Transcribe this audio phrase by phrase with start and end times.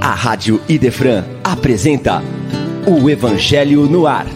[0.00, 2.22] A Rádio Idefran apresenta
[2.86, 4.26] o Evangelho no Ar.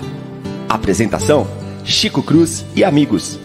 [0.69, 1.47] Apresentação:
[1.85, 3.39] Chico Cruz e amigos.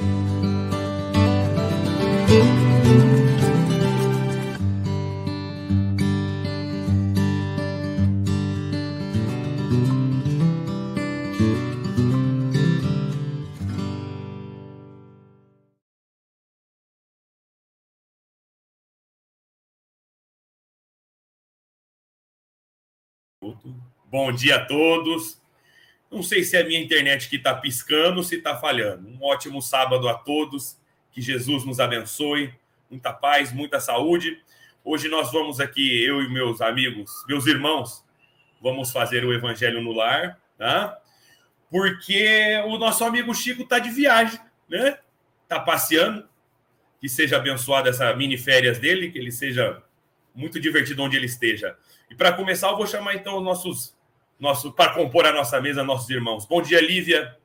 [24.18, 25.42] Bom dia a todos.
[26.10, 29.10] Não sei se é a minha internet que está piscando, se está falhando.
[29.10, 30.80] Um ótimo sábado a todos.
[31.12, 32.56] Que Jesus nos abençoe.
[32.90, 34.42] Muita paz, muita saúde.
[34.86, 38.06] Hoje nós vamos aqui, eu e meus amigos, meus irmãos,
[38.62, 40.98] vamos fazer o Evangelho no Lar, tá?
[41.70, 44.98] Porque o nosso amigo Chico está de viagem, né?
[45.44, 46.26] Está passeando.
[47.02, 49.84] Que seja abençoada essa mini férias dele, que ele seja
[50.34, 51.78] muito divertido onde ele esteja.
[52.10, 53.95] E para começar, eu vou chamar então os nossos
[54.46, 56.46] nosso para compor a nossa mesa, nossos irmãos.
[56.46, 57.36] Bom dia, Lívia.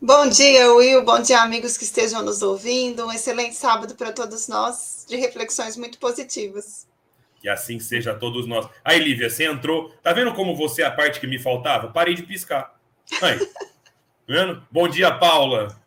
[0.00, 1.02] Bom dia, Will.
[1.02, 3.06] Bom dia, amigos que estejam nos ouvindo.
[3.06, 6.86] Um excelente sábado para todos nós, de reflexões muito positivas.
[7.40, 8.68] Que assim seja a todos nós.
[8.84, 9.90] Aí, Lívia, você entrou.
[10.02, 11.88] Tá vendo como você é a parte que me faltava?
[11.88, 12.78] Parei de piscar.
[13.22, 13.38] Aí.
[14.28, 14.62] Tá vendo?
[14.70, 15.80] Bom dia, Paula.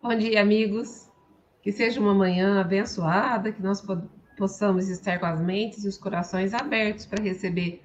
[0.00, 1.06] Bom dia, amigos.
[1.60, 3.82] Que seja uma manhã abençoada, que nós
[4.36, 7.82] possamos estar com as mentes e os corações abertos para receber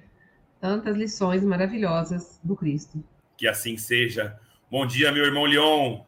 [0.60, 3.02] tantas lições maravilhosas do Cristo.
[3.36, 4.38] Que assim seja.
[4.70, 6.02] Bom dia, meu irmão Leon.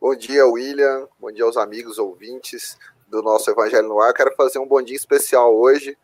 [0.00, 1.08] Bom dia, William.
[1.18, 2.78] Bom dia aos amigos ouvintes
[3.08, 4.12] do nosso Evangelho no Ar.
[4.12, 5.96] Quero fazer um bom dia especial hoje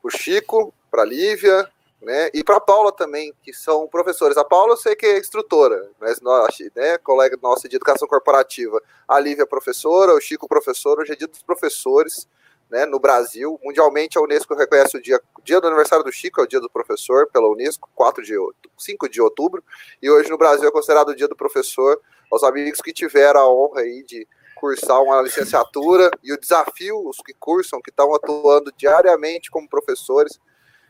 [0.00, 1.68] para o Chico, para a Lívia,
[2.04, 2.30] né?
[2.34, 4.36] E para a Paula também, que são professores.
[4.36, 8.80] A Paula eu sei que é instrutora, mas nós, né, colega nossa de educação corporativa.
[9.08, 12.28] A Lívia professora, o Chico professor, hoje é dia dos professores,
[12.70, 13.58] né, no Brasil.
[13.64, 16.70] Mundialmente a Unesco reconhece o dia, dia do aniversário do Chico, é o dia do
[16.70, 18.34] professor pela Unesco, 4 de
[18.78, 19.64] 5 de outubro,
[20.02, 22.00] e hoje no Brasil é considerado o dia do professor.
[22.30, 27.18] Aos amigos que tiveram a honra aí de cursar uma licenciatura e o desafio, os
[27.18, 30.40] que cursam, que estão atuando diariamente como professores,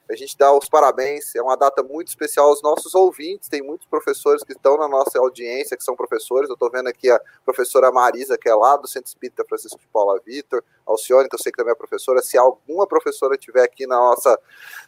[0.08, 3.86] a gente dá os parabéns, é uma data muito especial aos nossos ouvintes, tem muitos
[3.86, 7.90] professores que estão na nossa audiência, que são professores, eu estou vendo aqui a professora
[7.90, 11.50] Marisa, que é lá do Centro Espírita Francisco de Paula Vitor, Alcione, que eu sei
[11.50, 14.38] que também é professora, se alguma professora tiver aqui na nossa,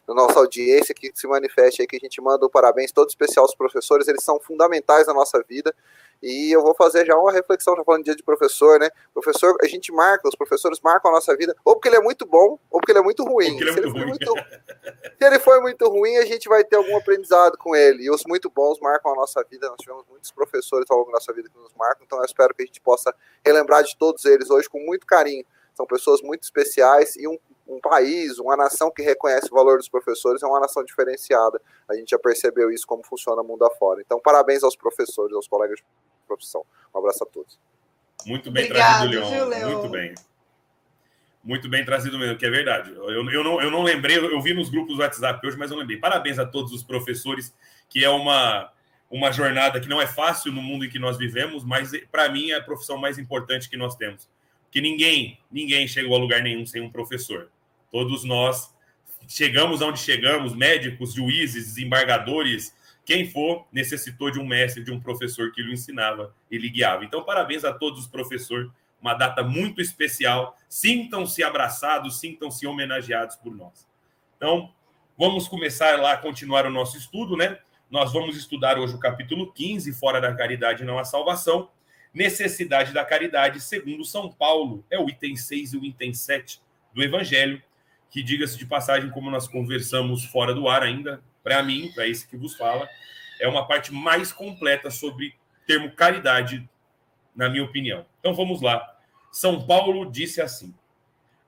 [0.07, 3.09] na nossa audiência, que se manifeste aí, que a gente manda o um parabéns todo
[3.09, 5.75] especial aos professores, eles são fundamentais na nossa vida,
[6.23, 8.91] e eu vou fazer já uma reflexão, já falando dia de professor, né?
[9.13, 12.27] Professor, a gente marca, os professores marcam a nossa vida, ou porque ele é muito
[12.27, 13.57] bom, ou porque ele é muito ruim.
[13.61, 14.09] Ele é se, muito ele ruim.
[14.09, 14.35] Muito,
[15.19, 18.05] se ele for muito ruim, a gente vai ter algum aprendizado com ele.
[18.05, 19.69] E os muito bons marcam a nossa vida.
[19.69, 22.55] Nós tivemos muitos professores ao longo da nossa vida que nos marcam, então eu espero
[22.55, 25.45] que a gente possa relembrar de todos eles hoje com muito carinho.
[25.75, 27.39] São pessoas muito especiais e um,
[27.69, 31.61] um país, uma nação que reconhece o valor dos professores é uma nação diferenciada.
[31.89, 34.01] A gente já percebeu isso como funciona o mundo afora.
[34.01, 35.85] Então, parabéns aos professores, aos colegas de
[36.27, 36.65] profissão.
[36.95, 37.59] Um abraço a todos.
[38.25, 39.71] Muito bem Obrigado, trazido, Leon.
[39.71, 40.15] Muito bem.
[41.45, 42.91] Muito bem trazido mesmo, que é verdade.
[42.91, 45.77] Eu, eu, não, eu não lembrei, eu vi nos grupos do WhatsApp hoje, mas eu
[45.77, 45.97] lembrei.
[45.97, 47.55] Parabéns a todos os professores,
[47.89, 48.73] que é uma,
[49.09, 52.51] uma jornada que não é fácil no mundo em que nós vivemos, mas para mim
[52.51, 54.29] é a profissão mais importante que nós temos.
[54.73, 57.49] Que ninguém, ninguém chegou a lugar nenhum sem um professor.
[57.93, 58.75] Todos nós
[59.27, 65.53] chegamos aonde chegamos, médicos, juízes, desembargadores, quem for, necessitou de um mestre, de um professor
[65.53, 67.05] que lhe ensinava e lhe guiava.
[67.05, 68.69] Então, parabéns a todos os professores,
[69.01, 70.59] uma data muito especial.
[70.69, 73.87] Sintam-se abraçados, sintam-se homenageados por nós.
[74.37, 74.73] Então,
[75.17, 77.59] vamos começar lá, continuar o nosso estudo, né?
[77.89, 81.71] Nós vamos estudar hoje o capítulo 15, Fora da Caridade Não Há Salvação.
[82.13, 86.61] Necessidade da Caridade, segundo São Paulo, é o item 6 e o item 7
[86.93, 87.63] do Evangelho,
[88.11, 92.27] que, diga-se de passagem, como nós conversamos fora do ar ainda, para mim, para esse
[92.27, 92.89] que vos fala,
[93.41, 95.35] é uma parte mais completa sobre
[95.67, 96.69] termo caridade,
[97.35, 98.07] na minha opinião.
[98.21, 98.97] Então vamos lá.
[99.31, 100.75] São Paulo disse assim: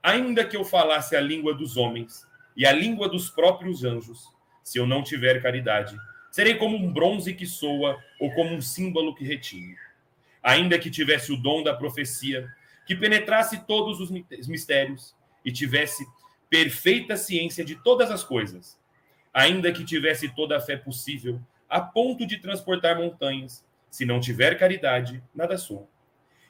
[0.03, 4.29] Ainda que eu falasse a língua dos homens e a língua dos próprios anjos,
[4.63, 5.97] se eu não tiver caridade,
[6.31, 9.77] serei como um bronze que soa ou como um símbolo que retine.
[10.43, 12.49] Ainda que tivesse o dom da profecia,
[12.87, 14.11] que penetrasse todos os
[14.49, 16.07] mistérios e tivesse
[16.49, 18.79] perfeita ciência de todas as coisas,
[19.33, 24.59] ainda que tivesse toda a fé possível, a ponto de transportar montanhas, se não tiver
[24.59, 25.89] caridade, nada sou.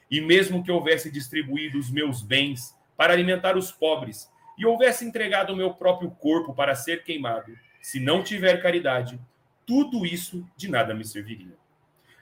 [0.09, 5.53] E mesmo que houvesse distribuído os meus bens para alimentar os pobres, e houvesse entregado
[5.53, 9.19] o meu próprio corpo para ser queimado, se não tiver caridade,
[9.65, 11.55] tudo isso de nada me serviria.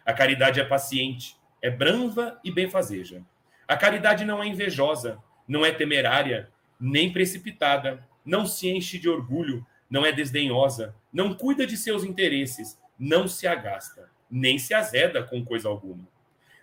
[0.06, 3.24] A caridade é paciente, é branda e benfazeja.
[3.68, 9.66] A caridade não é invejosa, não é temerária, nem precipitada, não se enche de orgulho,
[9.90, 15.44] não é desdenhosa, não cuida de seus interesses, não se agasta, nem se azeda com
[15.46, 16.08] coisa alguma.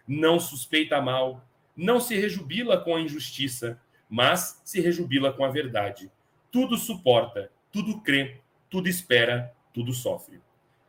[0.07, 6.11] Não suspeita mal, não se rejubila com a injustiça, mas se rejubila com a verdade.
[6.51, 10.41] Tudo suporta, tudo crê, tudo espera, tudo sofre.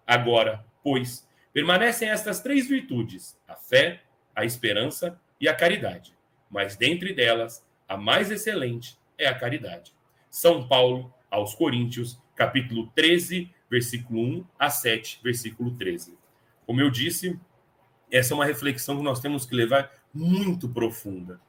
[0.06, 4.04] Agora, pois, permanecem estas três virtudes: a fé,
[4.36, 6.14] a esperança e a caridade.
[6.50, 9.94] Mas dentre delas, a mais excelente é a caridade.
[10.30, 16.18] São Paulo aos Coríntios, capítulo 13, versículo 1 a 7, versículo 13.
[16.66, 17.40] Como eu disse,
[18.12, 21.40] essa é uma reflexão que nós temos que levar muito profunda.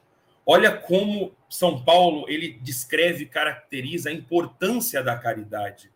[0.44, 5.90] Olha como São Paulo ele descreve, caracteriza a importância da caridade,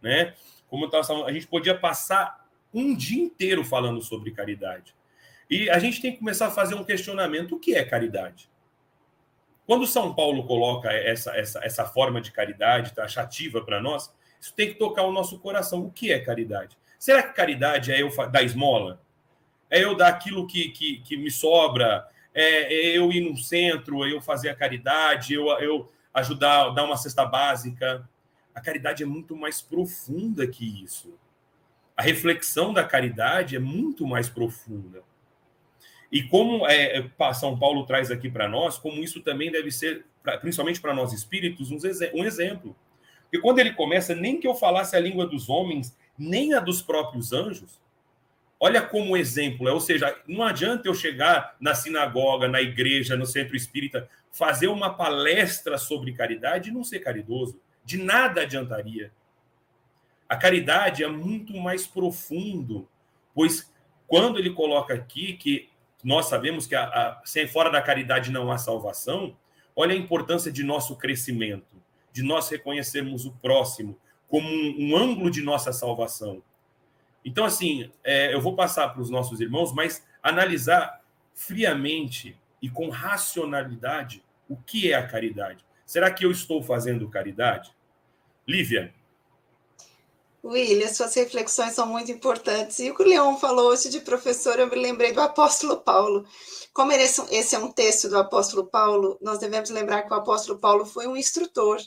[0.00, 0.34] né?
[0.68, 4.94] Como eu falando, a gente podia passar um dia inteiro falando sobre caridade.
[5.50, 8.48] E a gente tem que começar a fazer um questionamento: o que é caridade?
[9.70, 14.66] Quando São Paulo coloca essa, essa, essa forma de caridade taxativa para nós, isso tem
[14.66, 15.84] que tocar o nosso coração.
[15.84, 16.76] O que é caridade?
[16.98, 19.00] Será que caridade é eu dar esmola?
[19.70, 22.04] É eu dar aquilo que, que, que me sobra?
[22.34, 26.82] É, é, eu ir no centro, é eu fazer a caridade, eu, eu ajudar, dar
[26.82, 28.04] uma cesta básica?
[28.52, 31.14] A caridade é muito mais profunda que isso.
[31.96, 35.04] A reflexão da caridade é muito mais profunda.
[36.10, 40.04] E como é, é São Paulo traz aqui para nós, como isso também deve ser,
[40.40, 42.76] principalmente para nós espíritos, um exemplo.
[43.22, 46.82] Porque quando ele começa, nem que eu falasse a língua dos homens, nem a dos
[46.82, 47.80] próprios anjos,
[48.58, 49.72] olha como exemplo é.
[49.72, 54.92] Ou seja, não adianta eu chegar na sinagoga, na igreja, no centro espírita, fazer uma
[54.92, 57.60] palestra sobre caridade e não ser caridoso.
[57.84, 59.12] De nada adiantaria.
[60.28, 62.88] A caridade é muito mais profundo,
[63.34, 63.72] pois
[64.06, 65.69] quando ele coloca aqui que
[66.02, 69.36] nós sabemos que a, a, sem fora da caridade não há salvação,
[69.74, 71.76] olha a importância de nosso crescimento,
[72.12, 73.98] de nós reconhecermos o próximo
[74.28, 76.42] como um, um ângulo de nossa salvação.
[77.24, 81.00] Então, assim, é, eu vou passar para os nossos irmãos, mas analisar
[81.34, 85.64] friamente e com racionalidade o que é a caridade.
[85.84, 87.74] Será que eu estou fazendo caridade?
[88.46, 88.94] Lívia,
[90.42, 92.78] William, suas reflexões são muito importantes.
[92.78, 96.24] E o que o Leon falou hoje de professor, eu me lembrei do apóstolo Paulo.
[96.72, 100.86] Como esse é um texto do apóstolo Paulo, nós devemos lembrar que o apóstolo Paulo
[100.86, 101.78] foi um instrutor.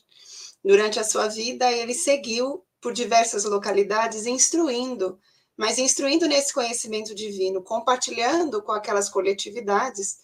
[0.64, 5.18] Durante a sua vida, ele seguiu por diversas localidades instruindo,
[5.58, 10.18] mas instruindo nesse conhecimento divino, compartilhando com aquelas coletividades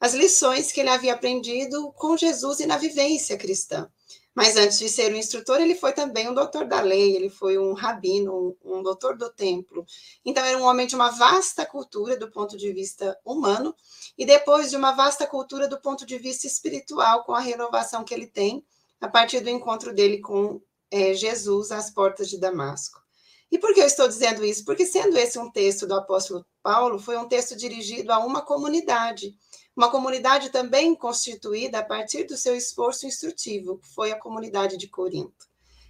[0.00, 3.88] as lições que ele havia aprendido com Jesus e na vivência cristã.
[4.34, 7.56] Mas antes de ser um instrutor, ele foi também um doutor da lei, ele foi
[7.56, 9.86] um rabino, um, doutor do templo.
[10.24, 13.74] Então, era um homem de uma vasta cultura do ponto de vista humano,
[14.18, 18.12] e depois de uma vasta cultura do ponto de vista espiritual, com a renovação que
[18.12, 18.64] ele tem
[19.00, 20.60] a partir do encontro dele com
[20.90, 23.04] é, Jesus às portas de Damasco.
[23.52, 24.64] E por que eu estou dizendo isso?
[24.64, 29.32] Porque, sendo esse um texto do apóstolo Paulo, foi um texto dirigido a uma comunidade
[29.76, 34.88] uma comunidade também constituída a partir do seu esforço instrutivo, que foi a comunidade de
[34.88, 35.48] Corinto.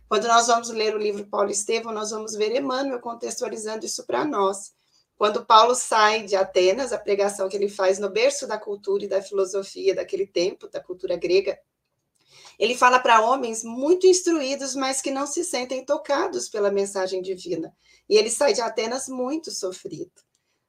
[0.09, 4.25] Quando nós vamos ler o livro Paulo Estevão, nós vamos ver Emmanuel contextualizando isso para
[4.25, 4.73] nós.
[5.17, 9.09] Quando Paulo sai de Atenas, a pregação que ele faz no berço da cultura e
[9.09, 11.59] da filosofia daquele tempo, da cultura grega,
[12.59, 17.75] ele fala para homens muito instruídos, mas que não se sentem tocados pela mensagem divina.
[18.09, 20.13] E ele sai de Atenas muito sofrido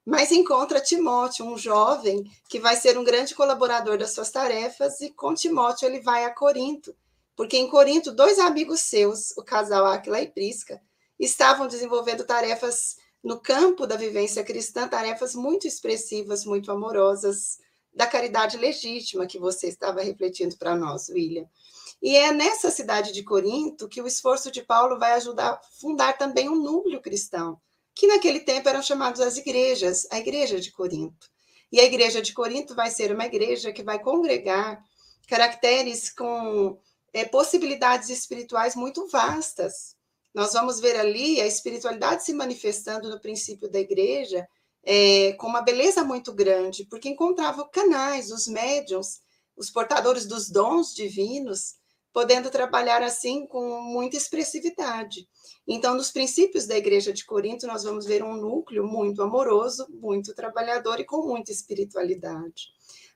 [0.06, 5.10] mas encontra Timóteo, um jovem que vai ser um grande colaborador das suas tarefas, e
[5.10, 6.94] com Timóteo ele vai a Corinto,
[7.34, 10.80] porque em Corinto dois amigos seus, o casal Aquila e Prisca,
[11.18, 17.58] estavam desenvolvendo tarefas no campo da vivência cristã, tarefas muito expressivas, muito amorosas,
[17.92, 21.46] da caridade legítima que você estava refletindo para nós, William.
[22.00, 26.16] E é nessa cidade de Corinto que o esforço de Paulo vai ajudar a fundar
[26.16, 27.58] também um núcleo cristão,
[27.96, 31.28] que naquele tempo eram chamados as igrejas, a igreja de Corinto.
[31.72, 34.84] E a igreja de Corinto vai ser uma igreja que vai congregar
[35.26, 36.78] caracteres com
[37.12, 39.96] é, possibilidades espirituais muito vastas.
[40.34, 44.46] Nós vamos ver ali a espiritualidade se manifestando no princípio da igreja
[44.84, 49.20] é, com uma beleza muito grande, porque encontrava canais, os médiums,
[49.56, 51.76] os portadores dos dons divinos,
[52.16, 55.28] podendo trabalhar assim com muita expressividade.
[55.68, 60.34] Então, nos princípios da igreja de Corinto, nós vamos ver um núcleo muito amoroso, muito
[60.34, 62.68] trabalhador e com muita espiritualidade.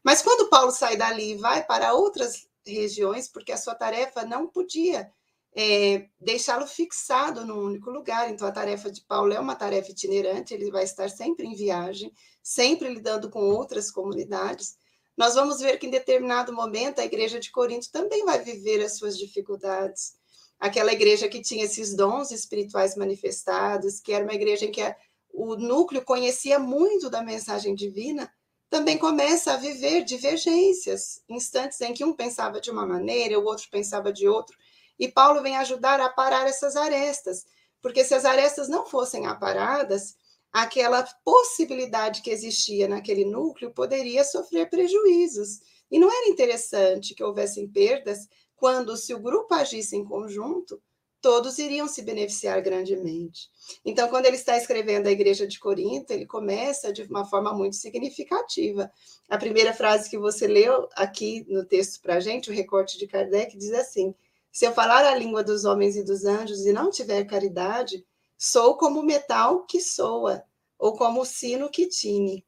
[0.04, 4.46] Mas quando Paulo sai dali e vai para outras regiões, porque a sua tarefa não
[4.46, 5.10] podia
[5.56, 8.28] é, deixá-lo fixado num único lugar.
[8.28, 12.12] Então, a tarefa de Paulo é uma tarefa itinerante, ele vai estar sempre em viagem,
[12.42, 14.76] sempre lidando com outras comunidades.
[15.16, 18.96] Nós vamos ver que em determinado momento a igreja de Corinto também vai viver as
[18.96, 20.14] suas dificuldades.
[20.58, 24.96] Aquela igreja que tinha esses dons espirituais manifestados, que era uma igreja em que a,
[25.32, 28.30] o núcleo conhecia muito da mensagem divina,
[28.68, 33.68] também começa a viver divergências, instantes em que um pensava de uma maneira, o outro
[33.68, 34.56] pensava de outro.
[34.96, 37.44] E Paulo vem ajudar a parar essas arestas,
[37.82, 40.14] porque se as arestas não fossem aparadas,
[40.52, 45.60] aquela possibilidade que existia naquele núcleo poderia sofrer prejuízos.
[45.90, 50.80] E não era interessante que houvessem perdas quando, se o grupo agisse em conjunto,
[51.20, 53.48] todos iriam se beneficiar grandemente.
[53.84, 57.76] Então, quando ele está escrevendo a igreja de Corinto, ele começa de uma forma muito
[57.76, 58.90] significativa.
[59.28, 63.06] A primeira frase que você leu aqui no texto para a gente, o recorte de
[63.06, 64.14] Kardec, diz assim:
[64.50, 68.04] se eu falar a língua dos homens e dos anjos e não tiver caridade,
[68.42, 70.42] sou como o metal que soa,
[70.78, 72.42] ou como o sino que tine.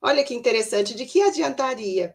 [0.00, 2.14] Olha que interessante, de que adiantaria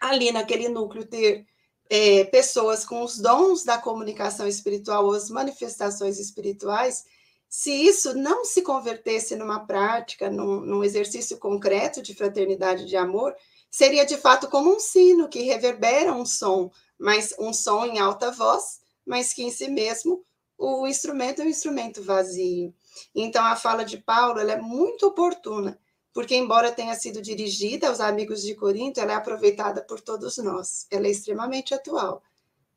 [0.00, 1.46] ali naquele núcleo ter
[1.88, 7.04] é, pessoas com os dons da comunicação espiritual, ou as manifestações espirituais,
[7.48, 12.96] se isso não se convertesse numa prática, num, num exercício concreto de fraternidade e de
[12.96, 13.32] amor,
[13.70, 18.32] seria de fato como um sino que reverbera um som, mas um som em alta
[18.32, 20.24] voz, mas que em si mesmo
[20.58, 22.74] o instrumento é um instrumento vazio.
[23.14, 25.78] Então a fala de Paulo é muito oportuna,
[26.12, 30.86] porque embora tenha sido dirigida aos amigos de Corinto, ela é aproveitada por todos nós.
[30.90, 32.22] Ela é extremamente atual.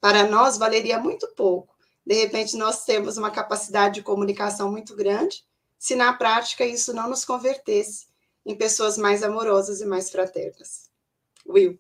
[0.02, 1.74] Para nós valeria muito pouco.
[2.06, 5.46] De repente nós temos uma capacidade de comunicação muito grande,
[5.78, 8.08] se na prática isso não nos convertesse
[8.46, 10.90] em pessoas mais amorosas e mais fraternas.
[11.48, 11.80] Will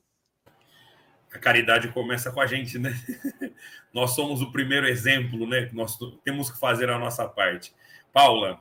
[1.33, 2.93] a caridade começa com a gente, né?
[3.93, 5.69] Nós somos o primeiro exemplo, né?
[5.73, 7.73] Nós temos que fazer a nossa parte.
[8.11, 8.59] Paula.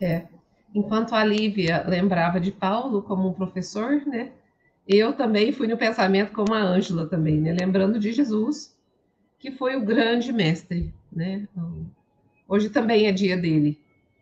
[0.00, 0.26] É.
[0.74, 4.32] Enquanto a Lívia lembrava de Paulo como um professor, né?
[4.86, 7.56] Eu também fui no pensamento como a Ângela também, né?
[7.58, 8.76] Lembrando de Jesus,
[9.38, 11.48] que foi o grande mestre, né?
[12.46, 13.80] Hoje também é dia dele,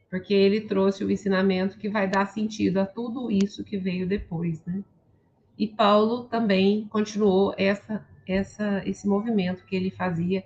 [0.09, 4.65] porque ele trouxe o ensinamento que vai dar sentido a tudo isso que veio depois,
[4.65, 4.83] né?
[5.59, 10.45] E Paulo também continuou essa, essa, esse movimento que ele fazia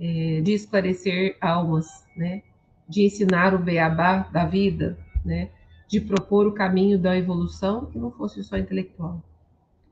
[0.00, 2.42] é, de esclarecer almas, né?
[2.88, 5.50] de ensinar o beabá da vida, né?
[5.86, 9.22] de propor o caminho da evolução que não fosse só intelectual.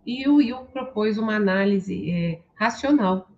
[0.07, 3.29] E o Will propôs uma análise é, racional.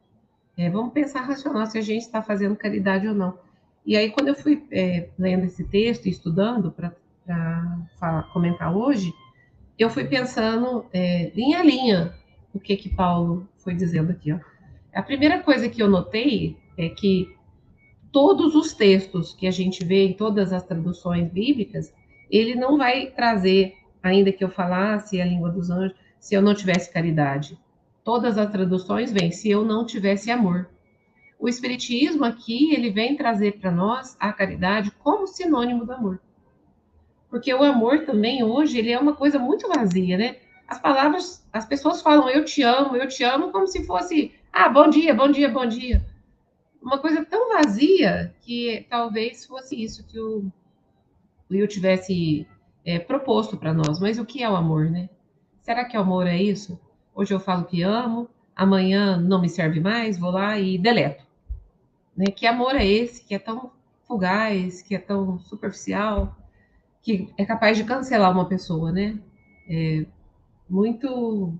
[0.56, 3.38] É, vamos pensar racional se a gente está fazendo caridade ou não.
[3.86, 9.14] E aí, quando eu fui é, lendo esse texto estudando para comentar hoje,
[9.78, 12.14] eu fui pensando é, linha a linha
[12.52, 14.32] o que que Paulo foi dizendo aqui.
[14.32, 14.38] Ó.
[14.92, 17.34] A primeira coisa que eu notei é que
[18.10, 21.92] todos os textos que a gente vê em todas as traduções bíblicas,
[22.30, 26.54] ele não vai trazer, ainda que eu falasse a língua dos anjos, se eu não
[26.54, 27.58] tivesse caridade.
[28.02, 30.68] Todas as traduções vêm, se eu não tivesse amor.
[31.38, 36.20] O Espiritismo aqui, ele vem trazer para nós a caridade como sinônimo do amor.
[37.30, 40.36] Porque o amor também hoje ele é uma coisa muito vazia, né?
[40.66, 44.68] As palavras, as pessoas falam eu te amo, eu te amo como se fosse ah,
[44.68, 46.04] bom dia, bom dia, bom dia.
[46.82, 50.50] Uma coisa tão vazia que talvez fosse isso que o
[51.50, 52.46] Will tivesse
[52.84, 54.00] é, proposto para nós.
[54.00, 55.08] Mas o que é o amor, né?
[55.60, 56.80] Será que o amor é isso?
[57.14, 61.24] Hoje eu falo que amo, amanhã não me serve mais, vou lá e deleto.
[62.16, 62.26] Né?
[62.26, 63.70] Que amor é esse que é tão
[64.06, 66.36] fugaz, que é tão superficial?
[67.02, 69.18] Que é capaz de cancelar uma pessoa, né?
[69.68, 70.06] É
[70.68, 71.54] muito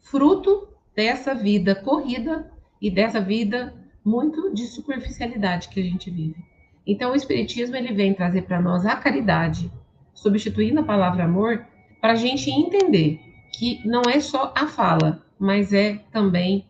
[0.00, 2.50] fruto dessa vida corrida
[2.80, 3.74] e dessa vida
[4.04, 6.42] muito de superficialidade que a gente vive.
[6.86, 9.70] Então, o Espiritismo ele vem trazer para nós a caridade,
[10.14, 11.66] substituindo a palavra amor,
[12.00, 13.20] para a gente entender
[13.52, 16.66] que não é só a fala, mas é também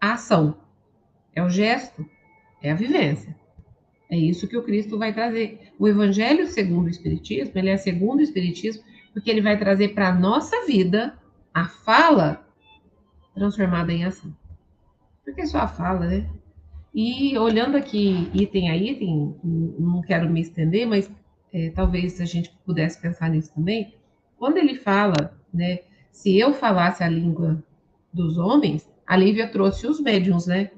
[0.00, 0.56] a ação.
[1.34, 2.04] É o gesto,
[2.60, 3.36] é a vivência.
[4.14, 5.72] É isso que o Cristo vai trazer.
[5.76, 10.10] O Evangelho segundo o Espiritismo, ele é segundo o Espiritismo, porque ele vai trazer para
[10.10, 11.18] a nossa vida
[11.52, 12.46] a fala
[13.34, 14.32] transformada em ação.
[15.24, 16.30] Porque só a fala, né?
[16.94, 21.10] E olhando aqui item a item, não quero me estender, mas
[21.52, 23.96] é, talvez a gente pudesse pensar nisso também.
[24.38, 25.80] Quando ele fala, né?
[26.12, 27.60] Se eu falasse a língua
[28.12, 30.70] dos homens, a Lívia trouxe os médiums, né?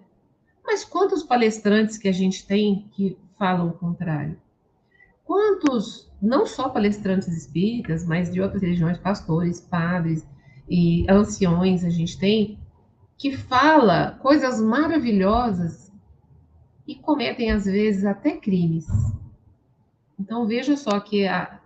[0.64, 4.38] Mas quantos palestrantes que a gente tem que falam o contrário?
[5.24, 10.26] Quantos, não só palestrantes espíritas, mas de outras religiões, pastores, padres
[10.68, 12.58] e anciões a gente tem
[13.18, 15.92] que fala coisas maravilhosas
[16.86, 18.86] e cometem às vezes até crimes.
[20.18, 21.58] Então veja só que a,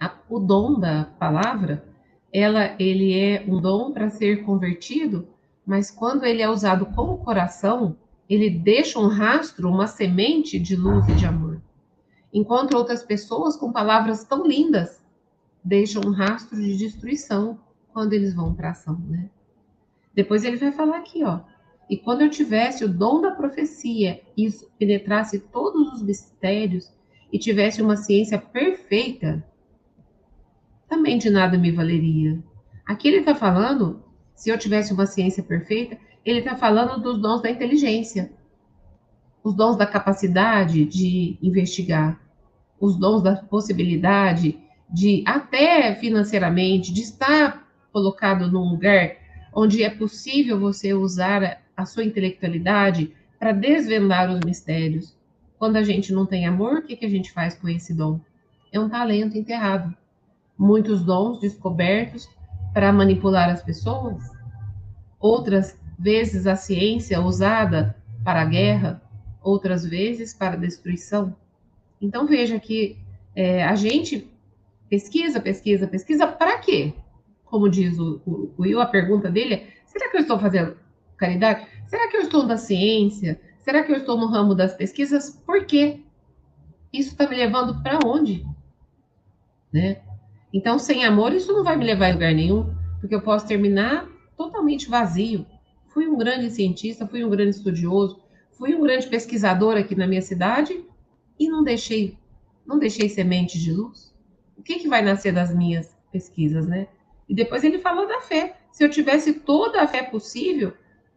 [0.00, 1.84] a, o dom da palavra,
[2.32, 5.28] ela, ele é um dom para ser convertido,
[5.64, 7.96] mas quando ele é usado com o coração,
[8.28, 11.60] ele deixa um rastro, uma semente de luz e de amor.
[12.32, 15.02] Enquanto outras pessoas com palavras tão lindas
[15.62, 17.58] deixam um rastro de destruição
[17.92, 19.30] quando eles vão para ação, né?
[20.14, 21.40] Depois ele vai falar aqui, ó.
[21.88, 26.90] E quando eu tivesse o dom da profecia e penetrasse todos os mistérios
[27.32, 29.44] e tivesse uma ciência perfeita,
[30.88, 32.42] também de nada me valeria.
[32.86, 34.02] Aqui ele está falando,
[34.34, 38.32] se eu tivesse uma ciência perfeita, ele está falando dos dons da inteligência,
[39.42, 42.18] os dons da capacidade de investigar,
[42.80, 49.16] os dons da possibilidade de, até financeiramente, de estar colocado num lugar
[49.52, 55.16] onde é possível você usar a sua intelectualidade para desvendar os mistérios.
[55.58, 58.18] Quando a gente não tem amor, o que, que a gente faz com esse dom?
[58.72, 59.94] É um talento enterrado.
[60.58, 62.28] Muitos dons descobertos
[62.72, 64.22] para manipular as pessoas,
[65.20, 69.02] outras vezes a ciência usada para a guerra,
[69.42, 71.36] outras vezes para a destruição.
[72.00, 72.98] Então veja que
[73.34, 74.28] é, a gente
[74.88, 76.94] pesquisa, pesquisa, pesquisa para quê?
[77.54, 80.76] como diz o, o, o Will, a pergunta dele é: será que eu estou fazendo
[81.16, 81.64] caridade?
[81.86, 83.40] Será que eu estou na ciência?
[83.60, 85.40] Será que eu estou no ramo das pesquisas?
[85.46, 86.00] Por quê?
[86.92, 88.44] Isso está me levando para onde?
[89.72, 90.00] Né?
[90.52, 94.08] Então, sem amor, isso não vai me levar a lugar nenhum, porque eu posso terminar
[94.36, 95.46] totalmente vazio.
[95.94, 98.20] Fui um grande cientista, fui um grande estudioso,
[98.50, 100.84] fui um grande pesquisador aqui na minha cidade
[101.38, 102.18] e não deixei,
[102.66, 104.12] não deixei semente de luz.
[104.58, 106.88] O que, que vai nascer das minhas pesquisas, né?
[107.28, 108.56] E depois ele falou da fé.
[108.72, 110.72] Se eu tivesse toda a fé possível,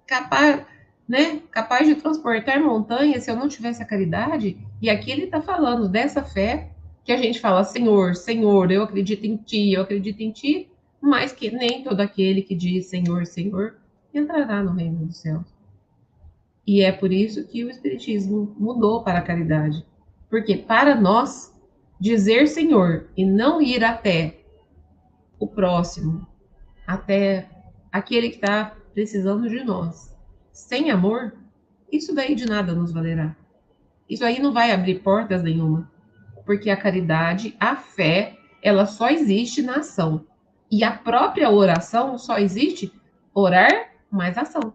[0.06, 0.64] capaz,
[1.10, 5.42] né, capaz de transportar montanhas, se eu não tivesse a caridade, e aqui ele está
[5.42, 6.70] falando dessa fé
[7.04, 10.70] que a gente fala, Senhor, Senhor, eu acredito em Ti, eu acredito em Ti,
[11.02, 13.76] mas que nem todo aquele que diz Senhor, Senhor,
[14.14, 15.46] entrará no reino dos céus.
[16.66, 19.86] E é por isso que o Espiritismo mudou para a caridade.
[20.30, 21.56] Porque para nós,
[22.00, 24.40] dizer Senhor e não ir até
[25.40, 26.28] o próximo,
[26.86, 27.50] até
[27.92, 30.14] aquele que está precisando de nós.
[30.52, 31.34] Sem amor,
[31.92, 33.36] isso daí de nada nos valerá.
[34.10, 35.90] Isso aí não vai abrir portas nenhuma,
[36.46, 40.26] porque a caridade, a fé, ela só existe na ação.
[40.70, 42.92] E a própria oração só existe
[43.34, 44.74] orar mais ação.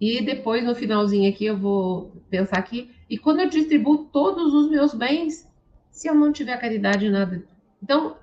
[0.00, 2.90] E depois, no finalzinho aqui, eu vou pensar aqui.
[3.08, 5.48] E quando eu distribuo todos os meus bens,
[5.90, 7.46] se eu não tiver caridade, nada.
[7.82, 8.16] Então,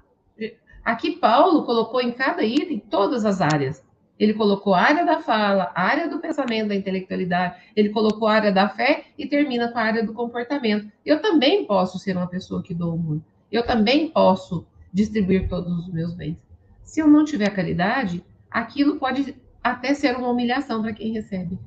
[0.84, 3.82] Aqui Paulo colocou em cada item todas as áreas.
[4.20, 8.34] Ele colocou a área da fala, a área do pensamento, da intelectualidade, ele colocou a
[8.34, 10.92] área da fé e termina com a área do comportamento.
[11.06, 13.26] Eu também posso ser uma pessoa que dou muito.
[13.52, 16.38] Eu também posso distribuir todos os meus bens.
[16.84, 21.58] Se eu não tiver caridade, aquilo pode até ser uma humilhação para quem recebe.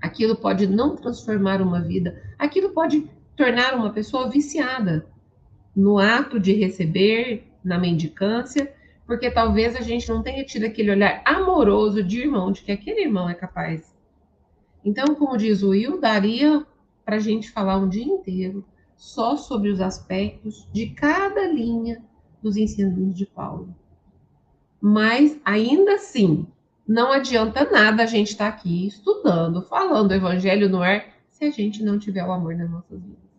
[0.00, 5.06] Aquilo pode não transformar uma vida, aquilo pode tornar uma pessoa viciada
[5.74, 8.72] no ato de receber, na mendicância,
[9.06, 13.02] porque talvez a gente não tenha tido aquele olhar amoroso de irmão, de que aquele
[13.02, 13.94] irmão é capaz.
[14.84, 16.64] Então, como diz o Will, daria
[17.04, 18.64] para a gente falar um dia inteiro
[18.96, 22.02] só sobre os aspectos de cada linha
[22.42, 23.74] dos ensinos de Paulo.
[24.80, 26.46] Mas, ainda assim,
[26.86, 31.44] não adianta nada a gente estar tá aqui estudando, falando o evangelho no ar, se
[31.44, 33.30] a gente não tiver o amor nas nossas vidas.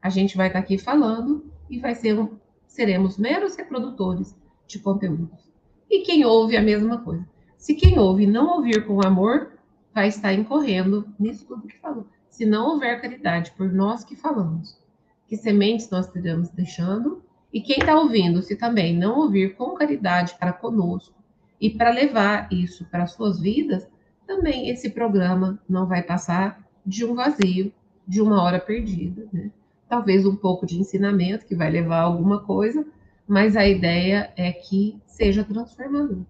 [0.00, 4.36] A gente vai estar tá aqui falando e vai ser um, seremos meros reprodutores
[4.66, 5.48] de conteúdos.
[5.90, 7.26] E quem ouve a mesma coisa.
[7.56, 9.52] Se quem ouve não ouvir com amor,
[9.92, 12.06] vai estar incorrendo nisso tudo que falou.
[12.30, 14.78] Se não houver caridade por nós que falamos,
[15.26, 17.22] que sementes nós estaremos deixando,
[17.58, 21.14] e quem está ouvindo, se também não ouvir com caridade para conosco
[21.60, 23.88] e para levar isso para as suas vidas,
[24.26, 27.72] também esse programa não vai passar de um vazio,
[28.06, 29.26] de uma hora perdida.
[29.32, 29.50] Né?
[29.88, 32.86] talvez um pouco de ensinamento que vai levar a alguma coisa,
[33.26, 36.24] mas a ideia é que seja transformador,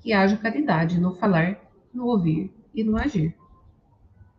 [0.00, 1.60] que haja caridade no falar,
[1.92, 3.34] no ouvir e no agir.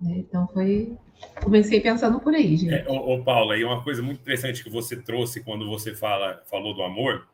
[0.02, 0.18] Né?
[0.18, 0.98] Então foi.
[1.42, 2.74] Comecei pensando por aí, gente.
[2.74, 6.44] É, ô, ô, Paula, e uma coisa muito interessante que você trouxe quando você fala,
[6.50, 7.28] falou do amor.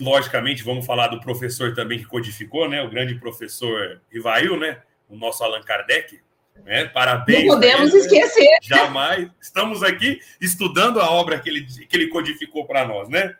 [0.00, 2.82] Logicamente, vamos falar do professor também que codificou, né?
[2.82, 4.80] O grande professor Rivail, né?
[5.08, 6.20] O nosso Allan Kardec
[6.64, 6.86] né?
[6.86, 7.46] Parabéns.
[7.46, 8.44] Não podemos ele, esquecer.
[8.44, 8.58] Né?
[8.62, 9.30] Jamais.
[9.40, 13.34] Estamos aqui estudando a obra que ele, que ele codificou para nós, né?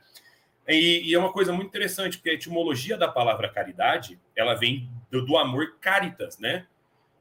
[0.68, 4.88] E, e, é uma coisa muito interessante, porque a etimologia da palavra caridade, ela vem
[5.10, 6.66] do, do amor caritas, né?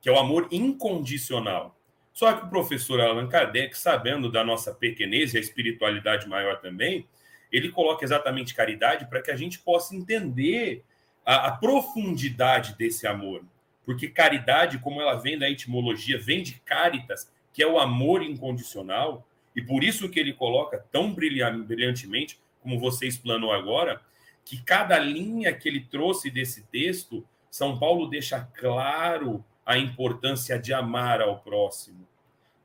[0.01, 1.75] Que é o amor incondicional.
[2.13, 7.07] Só que o professor Allan Kardec, sabendo da nossa pequenez e a espiritualidade maior também,
[7.51, 10.83] ele coloca exatamente caridade para que a gente possa entender
[11.25, 13.43] a, a, profundidade desse amor.
[13.85, 19.27] Porque caridade, como ela vem da etimologia, vem de caritas, que é o amor incondicional,
[19.55, 24.01] e por isso que ele coloca tão brilhantemente, como você explanou agora,
[24.45, 30.73] que cada linha que ele trouxe desse texto, São Paulo deixa claro a importância de
[30.73, 32.07] amar ao próximo,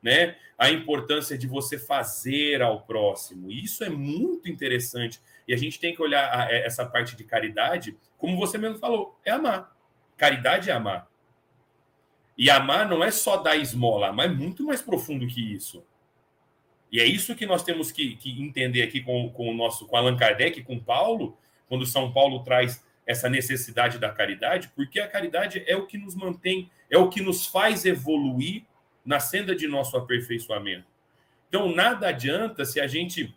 [0.03, 0.37] né?
[0.57, 3.53] A importância de você fazer ao próximo.
[3.53, 5.21] Isso é muito interessante.
[5.47, 9.33] E a gente tem que olhar essa parte de caridade, como você mesmo falou, é
[9.33, 9.77] amar.
[10.17, 11.07] Caridade é amar.
[12.39, 15.85] E amar não é só dar esmola, amar é muito mais profundo que isso.
[16.91, 19.95] E é isso que nós temos que, que entender aqui com, com o nosso com
[19.95, 21.37] Allan Kardec, com Paulo,
[21.69, 26.15] quando São Paulo traz essa necessidade da caridade, porque a caridade é o que nos
[26.15, 28.65] mantém, é o que nos faz evoluir
[29.05, 30.87] na senda de nosso aperfeiçoamento.
[31.49, 33.35] Então, nada adianta se a gente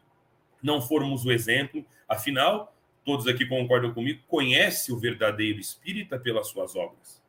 [0.61, 6.75] não formos o exemplo, afinal, todos aqui concordam comigo, conhece o verdadeiro espírita pelas suas
[6.75, 7.21] obras.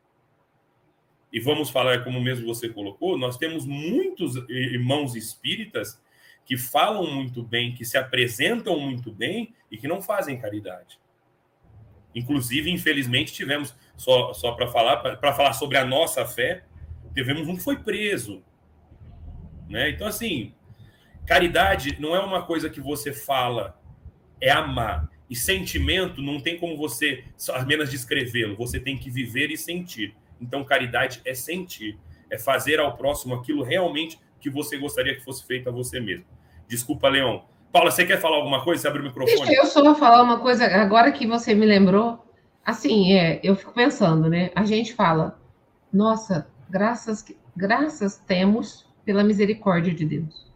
[1.33, 6.01] E vamos falar, como mesmo você colocou, nós temos muitos irmãos espíritas
[6.45, 10.99] que falam muito bem, que se apresentam muito bem e que não fazem caridade.
[12.13, 16.63] Inclusive, infelizmente, tivemos, só, só para falar, para falar sobre a nossa fé,
[17.13, 18.43] tivemos um que foi preso.
[19.69, 19.91] Né?
[19.91, 20.53] Então, assim,
[21.25, 23.79] caridade não é uma coisa que você fala,
[24.41, 25.09] é amar.
[25.29, 30.15] E sentimento não tem como você apenas descrevê-lo, você tem que viver e sentir.
[30.41, 31.99] Então, caridade é sentir,
[32.31, 36.25] é fazer ao próximo aquilo realmente que você gostaria que fosse feito a você mesmo.
[36.67, 37.45] Desculpa, Leão.
[37.71, 38.81] Paula, você quer falar alguma coisa?
[38.81, 39.45] Você abre o microfone.
[39.45, 42.25] Deixa eu só falar uma coisa, agora que você me lembrou.
[42.65, 44.51] Assim, é, eu fico pensando, né?
[44.55, 45.39] A gente fala,
[45.91, 50.47] nossa, graças, graças temos pela misericórdia de Deus.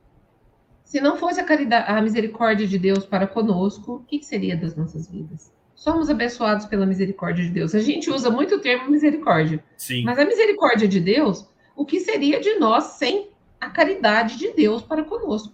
[0.83, 4.75] Se não fosse a, caridade, a misericórdia de Deus para conosco, o que seria das
[4.75, 5.51] nossas vidas?
[5.73, 7.73] Somos abençoados pela misericórdia de Deus.
[7.73, 9.63] A gente usa muito o termo misericórdia.
[9.75, 10.03] Sim.
[10.03, 14.83] Mas a misericórdia de Deus, o que seria de nós sem a caridade de Deus
[14.83, 15.53] para conosco?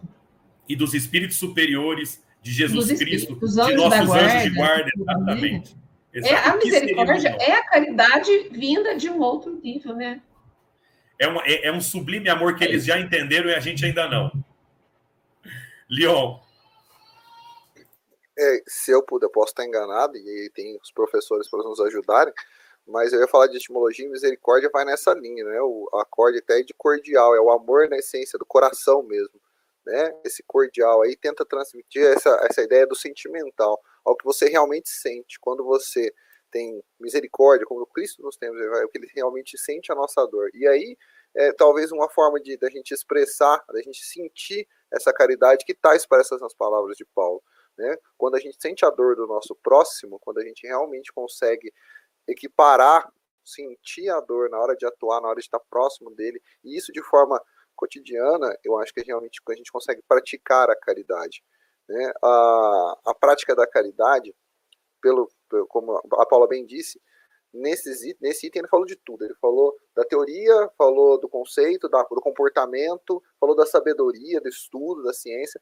[0.69, 5.75] E dos espíritos superiores de Jesus Cristo, de nossos guarda, anjos de guarda, exatamente.
[6.13, 10.21] É, a misericórdia é a caridade vinda de um outro nível, né?
[11.19, 13.85] É, uma, é, é um sublime amor que é eles já entenderam e a gente
[13.85, 14.31] ainda não.
[15.89, 16.39] Leon.
[18.37, 22.33] É, se eu puder, posso estar enganado, e tem os professores para nos ajudarem,
[22.87, 25.59] mas eu ia falar de etimologia e misericórdia vai nessa linha, né?
[25.61, 29.39] O acorde até é de cordial, é o amor na essência, do coração mesmo,
[29.85, 30.13] né?
[30.25, 35.39] Esse cordial aí tenta transmitir essa, essa ideia do sentimental, ao que você realmente sente.
[35.39, 36.13] Quando você
[36.51, 40.49] tem misericórdia, como Cristo nos tem, é o que ele realmente sente a nossa dor.
[40.53, 40.97] E aí,
[41.35, 45.95] é, talvez uma forma de da gente expressar, da gente sentir essa caridade que está
[45.95, 47.41] expressa nas palavras de Paulo.
[47.77, 47.95] Né?
[48.17, 51.71] Quando a gente sente a dor do nosso próximo, quando a gente realmente consegue
[52.27, 53.11] equiparar,
[53.43, 56.91] sentir a dor na hora de atuar, na hora de estar próximo dele, e isso
[56.91, 57.41] de forma
[57.79, 61.41] cotidiana, eu acho que realmente a gente consegue praticar a caridade.
[61.87, 62.11] Né?
[62.21, 64.35] A, a prática da caridade,
[65.01, 67.01] pelo, pelo, como a Paula bem disse,
[67.53, 69.23] nesse, nesse item ele falou de tudo.
[69.23, 75.03] Ele falou da teoria, falou do conceito, da, do comportamento, falou da sabedoria, do estudo,
[75.03, 75.59] da ciência.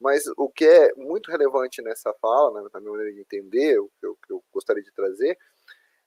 [0.00, 3.90] Mas o que é muito relevante nessa fala, né, na minha maneira de entender, o
[4.00, 5.36] que eu, que eu gostaria de trazer,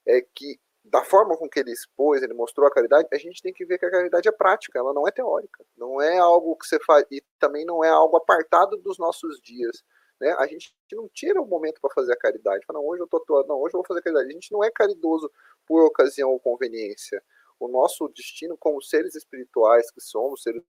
[0.08, 3.54] é que da forma com que ele expôs, ele mostrou a caridade, a gente tem
[3.54, 6.68] que ver que a caridade é prática, ela não é teórica, não é algo que
[6.68, 9.84] você faz, e também não é algo apartado dos nossos dias.
[10.20, 10.34] Né?
[10.38, 12.66] A gente não tira o momento para fazer a caridade.
[12.66, 14.30] Fala, não, hoje eu tô atuando, não, hoje eu vou fazer a caridade.
[14.30, 15.32] A gente não é caridoso
[15.66, 17.24] por ocasião ou conveniência.
[17.60, 20.64] O nosso destino como seres espirituais que somos, seres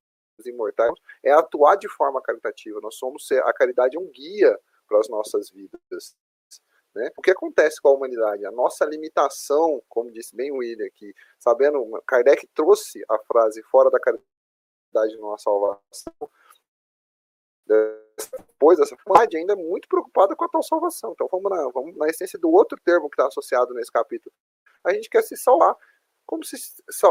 [0.44, 0.92] imortais,
[1.24, 2.80] é atuar de forma caritativa.
[2.80, 6.16] Nós somos a caridade é um guia para as nossas vidas.
[6.94, 7.10] Né?
[7.16, 8.46] O que acontece com a humanidade?
[8.46, 13.90] A nossa limitação, como disse bem o William aqui, sabendo, Kardec trouxe a frase fora
[13.90, 16.30] da caridade não há salvação,
[17.66, 21.12] depois dessa faculdade ainda é muito preocupada com a tal salvação.
[21.12, 24.34] Então vamos na, vamos na essência do outro termo que está associado nesse capítulo.
[24.84, 25.74] A gente quer se salvar
[26.26, 26.56] como se,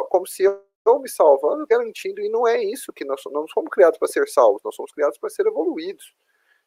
[0.09, 3.97] como se eu me salvando, garantindo, e não é isso que nós não somos criados
[3.97, 6.13] para ser salvos, nós somos criados para ser evoluídos.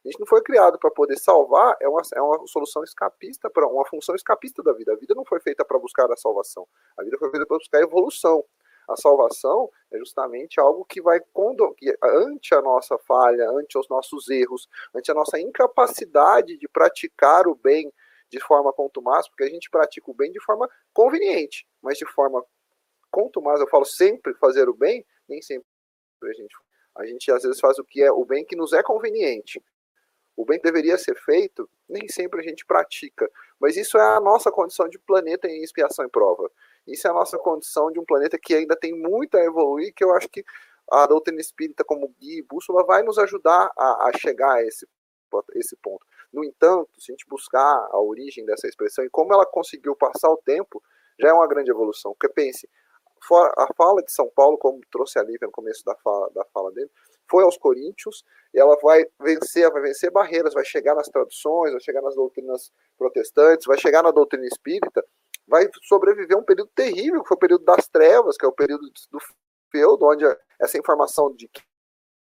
[0.07, 3.67] A gente não foi criado para poder salvar, é uma, é uma solução escapista, para
[3.67, 4.93] uma função escapista da vida.
[4.93, 6.65] A vida não foi feita para buscar a salvação,
[6.97, 8.45] a vida foi feita para buscar a evolução.
[8.89, 11.21] A salvação é justamente algo que vai
[12.05, 17.57] ante a nossa falha, ante os nossos erros, ante a nossa incapacidade de praticar o
[17.57, 17.93] bem
[18.31, 22.45] de forma contumaz, porque a gente pratica o bem de forma conveniente, mas de forma
[23.11, 25.67] contumaz, eu falo sempre fazer o bem, nem sempre
[26.23, 26.55] a gente
[26.97, 29.63] a gente às vezes faz o que é o bem que nos é conveniente.
[30.37, 33.31] O bem deveria ser feito, nem sempre a gente pratica.
[33.59, 36.51] Mas isso é a nossa condição de planeta em expiação e prova.
[36.87, 40.05] Isso é a nossa condição de um planeta que ainda tem muito a evoluir, que
[40.05, 40.45] eu acho que
[40.91, 44.87] a doutrina espírita, como guia e bússola, vai nos ajudar a, a chegar a esse,
[45.55, 46.05] esse ponto.
[46.33, 50.31] No entanto, se a gente buscar a origem dessa expressão e como ela conseguiu passar
[50.31, 50.83] o tempo,
[51.19, 52.13] já é uma grande evolução.
[52.13, 52.69] Porque pense,
[53.57, 56.71] a fala de São Paulo, como trouxe a Lívia no começo da fala, da fala
[56.73, 56.91] dele,
[57.29, 62.03] foi aos Coríntios, ela vai vencer, vai vencer barreiras, vai chegar nas traduções, vai chegar
[62.03, 65.05] nas doutrinas protestantes, vai chegar na doutrina espírita,
[65.47, 68.87] vai sobreviver um período terrível, que foi o período das trevas, que é o período
[69.11, 69.19] do
[69.71, 70.25] feudo, onde
[70.61, 71.63] essa informação de que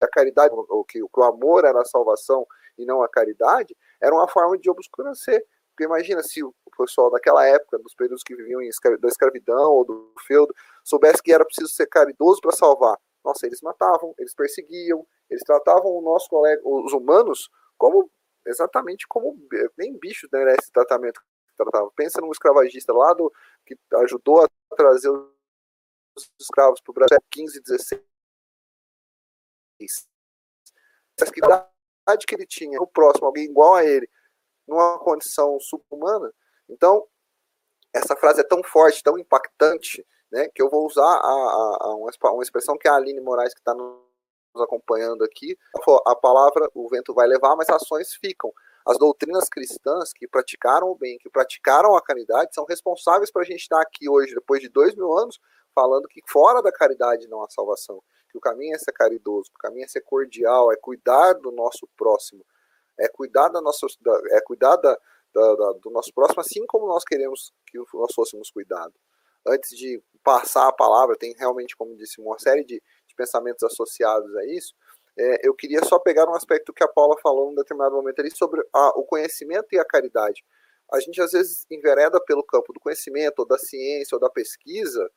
[0.01, 2.45] a caridade, ou que, o amor era a salvação
[2.77, 5.45] e não a caridade, era uma forma de obscurecer.
[5.69, 8.59] Porque imagina se o pessoal daquela época, dos períodos que viviam
[8.99, 12.97] da escravidão ou do feudo, soubesse que era preciso ser caridoso para salvar.
[13.23, 18.09] Nossa, eles matavam, eles perseguiam, eles tratavam o nosso colega, os humanos, como
[18.45, 19.37] exatamente como
[19.77, 21.21] nem bichos né, esse tratamento
[21.55, 21.91] tratava.
[21.95, 23.31] Pensa num escravagista lá do,
[23.65, 28.01] que ajudou a trazer os escravos para o Brasil 15, 16.
[31.19, 34.09] Essa idade que ele tinha, o próximo, alguém igual a ele,
[34.67, 36.33] numa condição subhumana.
[36.69, 37.07] Então,
[37.93, 41.95] essa frase é tão forte, tão impactante, né, que eu vou usar a, a, a
[41.95, 43.99] uma, uma, expressão que a Aline Moraes, que está nos
[44.55, 45.57] acompanhando aqui,
[46.05, 48.51] a palavra o vento vai levar, mas ações ficam.
[48.85, 53.45] As doutrinas cristãs que praticaram o bem, que praticaram a caridade, são responsáveis para a
[53.45, 55.39] gente estar aqui hoje, depois de dois mil anos,
[55.75, 59.55] falando que fora da caridade não há salvação, que o caminho é ser caridoso, que
[59.55, 62.43] o caminho é ser cordial, é cuidar do nosso próximo,
[62.99, 63.85] é cuidar da nossa,
[64.31, 64.97] é cuidar da,
[65.33, 68.95] da, da, do nosso próximo, assim como nós queremos que nós fôssemos cuidados.
[69.47, 72.75] Antes de passar a palavra, tem realmente, como disse, uma série de,
[73.07, 74.73] de pensamentos associados a isso.
[75.17, 78.31] É, eu queria só pegar um aspecto que a Paula falou em determinado momento ali
[78.31, 80.43] sobre a, o conhecimento e a caridade.
[80.91, 85.09] A gente às vezes envereda pelo campo do conhecimento, ou da ciência, ou da pesquisa,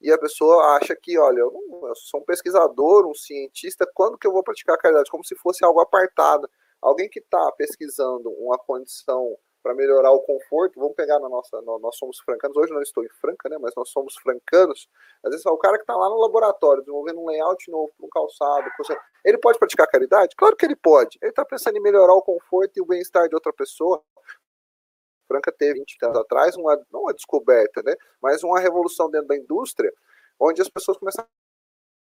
[0.00, 4.16] e a pessoa acha que, olha, eu, não, eu sou um pesquisador, um cientista, quando
[4.16, 5.10] que eu vou praticar a caridade?
[5.10, 6.48] Como se fosse algo apartado.
[6.80, 11.96] Alguém que está pesquisando uma condição para melhorar o conforto, vamos pegar na nossa, nós
[11.96, 14.88] somos francanos, hoje não estou em Franca, né, mas nós somos francanos,
[15.24, 18.70] às vezes o cara que está lá no laboratório, desenvolvendo um layout novo um calçado,
[19.24, 20.34] ele pode praticar caridade?
[20.36, 23.34] Claro que ele pode, ele está pensando em melhorar o conforto e o bem-estar de
[23.34, 24.02] outra pessoa,
[25.26, 29.36] Franca teve 20 anos atrás uma, não uma descoberta, né, mas uma revolução dentro da
[29.36, 29.92] indústria,
[30.40, 31.28] onde as pessoas começaram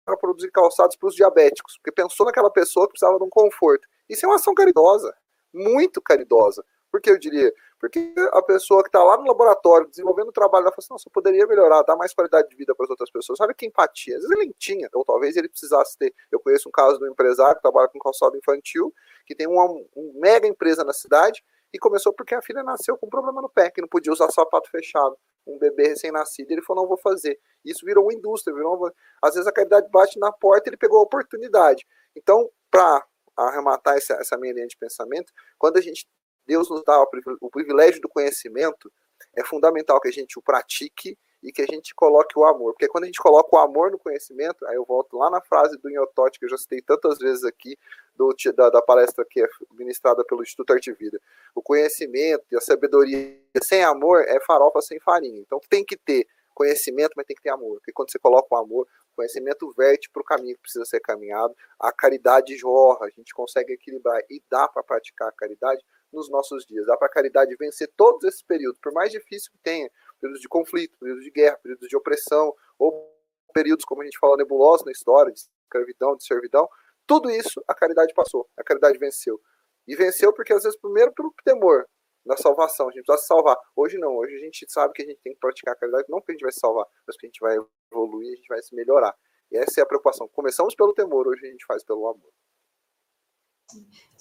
[0.07, 3.87] a produzir calçados para os diabéticos, porque pensou naquela pessoa que precisava de um conforto.
[4.09, 5.15] Isso é uma ação caridosa,
[5.53, 6.65] muito caridosa.
[6.91, 7.53] Por que eu diria?
[7.79, 11.07] Porque a pessoa que está lá no laboratório desenvolvendo o trabalho, ela fala assim, nossa,
[11.07, 13.39] eu poderia melhorar, dar mais qualidade de vida para as outras pessoas.
[13.39, 14.17] Olha que empatia.
[14.17, 16.13] Às vezes ele tinha, ou talvez ele precisasse ter.
[16.31, 18.93] Eu conheço um caso de um empresário que trabalha com calçado infantil,
[19.25, 23.07] que tem uma, uma mega empresa na cidade, e começou porque a filha nasceu com
[23.07, 25.17] um problema no pé, que não podia usar sapato fechado.
[25.47, 27.39] Um bebê recém-nascido, ele falou, não vou fazer.
[27.63, 28.93] Isso virou uma indústria, virou uma...
[29.21, 31.87] Às vezes a caridade bate na porta e ele pegou a oportunidade.
[32.15, 33.03] Então, para
[33.37, 36.05] arrematar essa, essa minha linha de pensamento, quando a gente
[36.51, 37.01] Deus nos dá
[37.39, 38.91] o privilégio do conhecimento,
[39.33, 42.73] é fundamental que a gente o pratique e que a gente coloque o amor.
[42.73, 45.77] Porque quando a gente coloca o amor no conhecimento, aí eu volto lá na frase
[45.77, 47.77] do Inhotote, que eu já citei tantas vezes aqui,
[48.17, 51.21] do, da, da, palestra que é ministrada pelo Instituto Arte Vida.
[51.55, 55.39] O conhecimento e a sabedoria sem amor é farofa sem farinha.
[55.39, 57.75] Então tem que ter conhecimento, mas tem que ter amor.
[57.75, 60.99] Porque quando você coloca o amor, o conhecimento verte para o caminho que precisa ser
[60.99, 65.81] caminhado, a caridade jorra, a gente consegue equilibrar e dá para praticar a caridade
[66.11, 66.85] nos nossos dias.
[66.85, 70.47] Dá para a caridade vencer todos esses períodos, por mais difícil que tenha, períodos de
[70.47, 73.11] conflito, períodos de guerra, períodos de opressão, ou
[73.53, 76.67] períodos, como a gente fala, nebulosos na história, de escravidão, de servidão,
[77.07, 79.39] tudo isso a caridade passou, a caridade venceu.
[79.87, 81.85] E venceu porque, às vezes, primeiro pelo temor
[82.25, 83.57] da salvação, a gente precisa salvar.
[83.75, 86.19] Hoje não, hoje a gente sabe que a gente tem que praticar a caridade, não
[86.19, 87.57] porque a gente vai se salvar, mas porque a gente vai
[87.91, 89.15] evoluir, a gente vai se melhorar.
[89.51, 90.27] E essa é a preocupação.
[90.29, 92.31] Começamos pelo temor, hoje a gente faz pelo amor.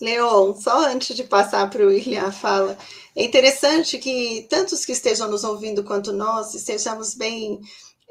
[0.01, 2.77] Leon, só antes de passar para o William a fala,
[3.15, 7.61] é interessante que tantos que estejam nos ouvindo quanto nós estejamos bem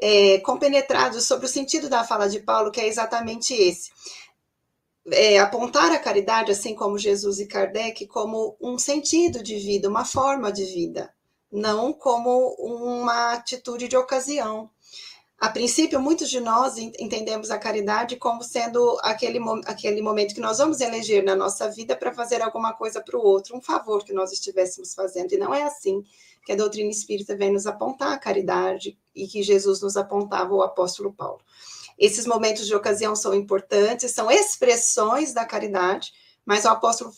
[0.02, 3.90] é, compenetrados sobre o sentido da fala de Paulo, que é exatamente esse.
[5.12, 10.06] É, apontar a caridade, assim como Jesus e Kardec, como um sentido de vida, uma
[10.06, 11.12] forma de vida,
[11.52, 14.70] não como uma atitude de ocasião.
[15.40, 20.58] A princípio, muitos de nós entendemos a caridade como sendo aquele, aquele momento que nós
[20.58, 24.12] vamos eleger na nossa vida para fazer alguma coisa para o outro, um favor que
[24.12, 25.32] nós estivéssemos fazendo.
[25.32, 26.04] E não é assim
[26.46, 30.62] que a doutrina espírita vem nos apontar a caridade e que Jesus nos apontava o
[30.62, 31.40] apóstolo Paulo.
[31.98, 36.12] Esses momentos de ocasião são importantes, são expressões da caridade,
[36.46, 37.14] mas o apóstolo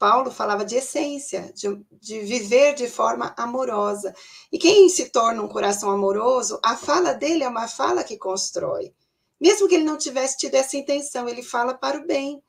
[0.00, 4.14] Paulo falava de essência, de, de, viver de forma amorosa.
[4.50, 8.94] E quem se torna um coração amoroso, a fala dele é uma fala que constrói.
[9.38, 12.42] Mesmo que ele não tivesse tido essa intenção, ele fala para o bem.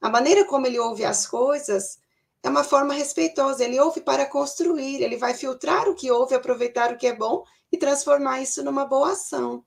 [0.00, 1.98] A maneira como ele ouve as coisas
[2.42, 3.62] é uma forma respeitosa.
[3.62, 7.44] Ele ouve para construir, ele vai filtrar o que ouve, aproveitar o que é bom
[7.70, 9.62] e transformar isso numa boa ação.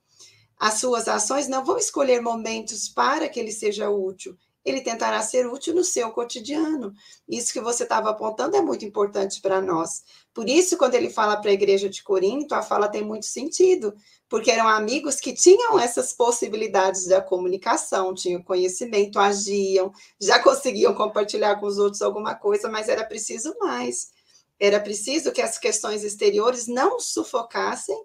[0.59, 4.35] As suas ações não vão escolher momentos para que ele seja útil,
[4.67, 6.93] ele tentará ser útil no seu cotidiano.
[7.25, 10.03] Isso que você estava apontando é muito importante para nós.
[10.33, 13.95] Por isso, quando ele fala para a igreja de Corinto, a fala tem muito sentido,
[14.27, 21.55] porque eram amigos que tinham essas possibilidades da comunicação, tinham conhecimento, agiam, já conseguiam compartilhar
[21.61, 24.11] com os outros alguma coisa, mas era preciso mais.
[24.59, 27.97] Era preciso que as questões exteriores não sufocassem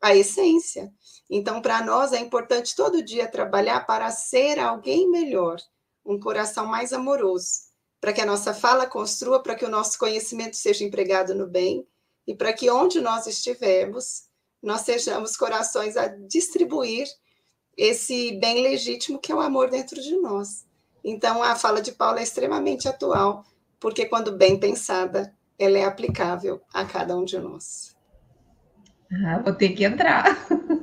[0.00, 0.92] a essência.
[1.30, 5.60] Então, para nós é importante todo dia trabalhar para ser alguém melhor,
[6.04, 10.56] um coração mais amoroso, para que a nossa fala construa, para que o nosso conhecimento
[10.56, 11.86] seja empregado no bem
[12.26, 14.24] e para que onde nós estivermos,
[14.62, 17.06] nós sejamos corações a distribuir
[17.76, 20.66] esse bem legítimo que é o amor dentro de nós.
[21.04, 23.44] Então, a fala de Paulo é extremamente atual,
[23.80, 27.96] porque quando bem pensada, ela é aplicável a cada um de nós.
[29.26, 30.46] Ah, vou ter que entrar.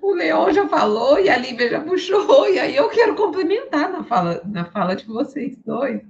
[0.00, 4.04] O Leão já falou e a Lívia já puxou, e aí eu quero complementar na
[4.04, 6.02] fala, na fala de vocês dois.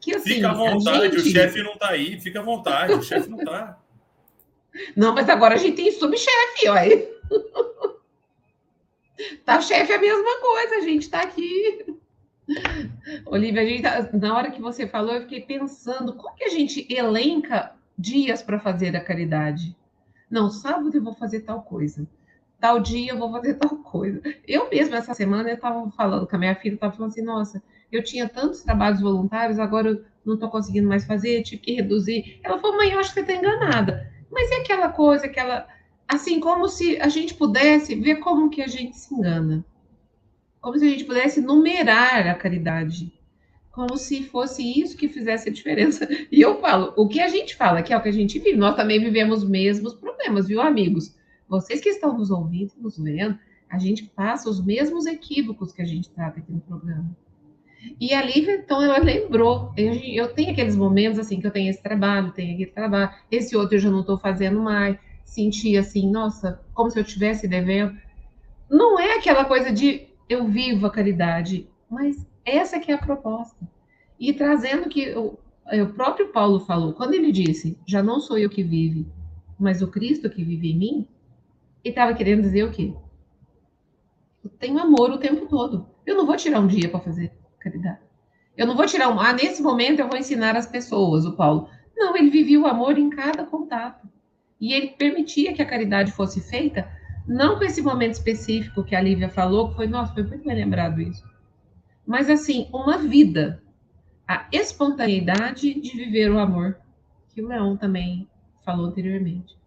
[0.00, 1.28] Que, assim, fica à vontade, gente...
[1.28, 3.78] o chefe não está aí, fica à vontade, o chefe não está.
[4.96, 7.08] Não, mas agora a gente tem subchefe, olha.
[9.44, 11.84] Tá chefe é a mesma coisa, a gente está aqui.
[13.26, 14.08] Olivia, a gente tá...
[14.12, 18.60] na hora que você falou, eu fiquei pensando, como que a gente elenca dias para
[18.60, 19.76] fazer a caridade?
[20.30, 22.06] Não, sábado eu vou fazer tal coisa
[22.60, 24.20] tal dia eu vou fazer tal coisa.
[24.46, 27.62] Eu mesma, essa semana, eu estava falando com a minha filha, estava falando assim, nossa,
[27.90, 32.40] eu tinha tantos trabalhos voluntários, agora eu não estou conseguindo mais fazer, tive que reduzir.
[32.42, 34.10] Ela falou, mãe, eu acho que você está enganada.
[34.30, 35.66] Mas é aquela coisa, aquela...
[36.06, 39.64] Assim, como se a gente pudesse ver como que a gente se engana.
[40.60, 43.12] Como se a gente pudesse numerar a caridade.
[43.70, 46.08] Como se fosse isso que fizesse a diferença.
[46.32, 48.56] E eu falo, o que a gente fala, que é o que a gente vive,
[48.56, 51.14] nós também vivemos os mesmos problemas, viu, amigos?
[51.48, 55.84] Vocês que estão nos ouvindo, nos vendo, a gente passa os mesmos equívocos que a
[55.84, 57.16] gente trata aqui no programa.
[58.00, 59.72] E a Lívia, então, ela lembrou.
[59.76, 63.56] Eu, eu, tenho aqueles momentos, assim, que eu tenho esse trabalho, tenho aquele trabalho, esse
[63.56, 64.98] outro eu já não estou fazendo mais.
[65.24, 67.96] Senti, assim, nossa, como se eu estivesse devendo.
[68.68, 73.68] Não é aquela coisa de eu vivo a caridade, mas essa que é a proposta.
[74.18, 75.38] E trazendo que o,
[75.72, 79.06] o próprio Paulo falou, quando ele disse, já não sou eu que vive,
[79.58, 81.08] mas o Cristo que vive em mim,
[81.84, 82.94] e estava querendo dizer o quê?
[84.42, 85.88] Eu tenho amor o tempo todo.
[86.06, 88.00] Eu não vou tirar um dia para fazer caridade.
[88.56, 89.20] Eu não vou tirar um.
[89.20, 91.68] Ah, nesse momento eu vou ensinar as pessoas, o Paulo.
[91.96, 94.08] Não, ele vivia o amor em cada contato.
[94.60, 96.90] E ele permitia que a caridade fosse feita,
[97.26, 100.56] não com esse momento específico que a Lívia falou, que foi, nossa, foi muito bem
[100.56, 101.22] lembrado isso.
[102.06, 103.62] Mas, assim, uma vida.
[104.26, 106.78] A espontaneidade de viver o amor,
[107.28, 108.28] que o Leão também
[108.64, 109.57] falou anteriormente.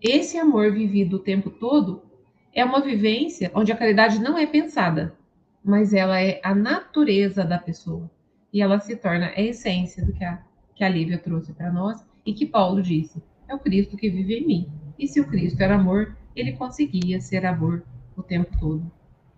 [0.00, 2.02] Esse amor vivido o tempo todo
[2.54, 5.16] é uma vivência onde a caridade não é pensada,
[5.64, 8.08] mas ela é a natureza da pessoa.
[8.52, 10.40] E ela se torna a essência do que a,
[10.74, 14.38] que a Lívia trouxe para nós e que Paulo disse: é o Cristo que vive
[14.38, 14.68] em mim.
[14.98, 17.82] E se o Cristo era amor, ele conseguia ser amor
[18.16, 18.90] o tempo todo.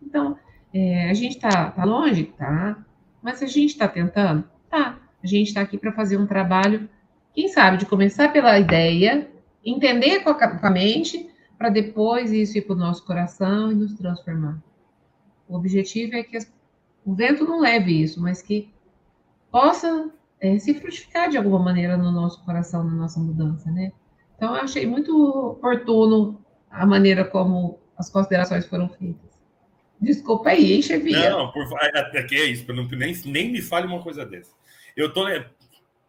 [0.02, 0.38] Então,
[0.72, 2.24] é, a gente está tá longe?
[2.36, 2.84] Tá.
[3.22, 4.44] Mas a gente está tentando?
[4.68, 4.98] Tá.
[5.22, 6.88] A gente está aqui para fazer um trabalho,
[7.34, 9.28] quem sabe, de começar pela ideia,
[9.64, 14.58] entender com a, mente, para depois isso ir para o nosso coração e nos transformar.
[15.48, 16.50] O objetivo é que as,
[17.04, 18.72] o vento não leve isso, mas que
[19.50, 20.10] possa
[20.40, 23.92] é, se frutificar de alguma maneira no nosso coração, na nossa mudança, né?
[24.36, 25.12] Então, eu achei muito
[25.50, 29.30] oportuno a maneira como as considerações foram feitas.
[30.00, 31.28] Desculpa aí, hein, Chevinha?
[31.28, 34.52] Não, por, é, é, que é isso, não, nem, nem me fale uma coisa dessa.
[34.96, 35.26] Eu estou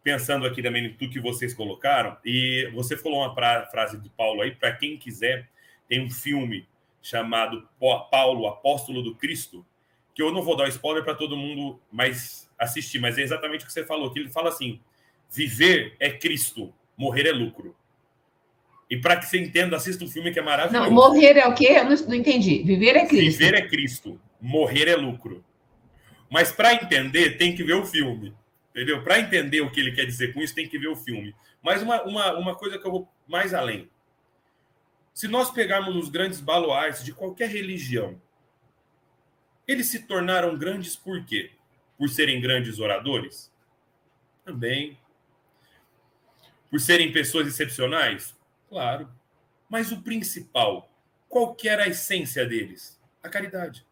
[0.04, 4.10] pensando aqui também em tudo que vocês colocaram, e você falou uma pra, frase de
[4.10, 5.48] Paulo aí, para quem quiser,
[5.88, 6.68] tem um filme
[7.02, 7.68] chamado
[8.12, 9.66] Paulo, Apóstolo do Cristo,
[10.14, 13.68] que eu não vou dar spoiler para todo mundo mais assistir, mas é exatamente o
[13.68, 14.80] que você falou, que ele fala assim:
[15.30, 17.76] viver é Cristo, morrer é lucro.
[18.90, 20.90] E para que você entenda, assista um filme que é maravilhoso.
[20.90, 21.68] Não, morrer é o quê?
[21.78, 22.62] Eu não, não entendi.
[22.62, 23.40] Viver é Cristo.
[23.40, 24.20] Viver é Cristo.
[24.40, 25.44] Morrer é lucro.
[26.30, 28.34] Mas para entender, tem que ver o filme.
[28.72, 29.04] Entendeu?
[29.04, 31.36] Para entender o que ele quer dizer com isso, tem que ver o filme.
[31.62, 33.90] Mas uma, uma, uma coisa que eu vou mais além.
[35.14, 38.20] Se nós pegarmos os grandes baluartes de qualquer religião,
[39.68, 41.52] eles se tornaram grandes por quê?
[41.98, 43.52] Por serem grandes oradores?
[44.44, 44.98] Também.
[46.70, 48.36] Por serem pessoas excepcionais?
[48.70, 49.10] Claro.
[49.70, 50.90] Mas o principal,
[51.28, 53.00] qual era a essência deles?
[53.22, 53.86] A caridade.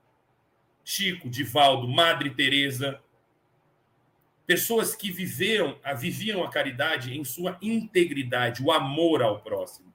[0.84, 3.01] Chico, Divaldo, Madre Teresa,
[4.49, 9.93] pessoas que viviam a caridade em sua integridade, o amor ao próximo.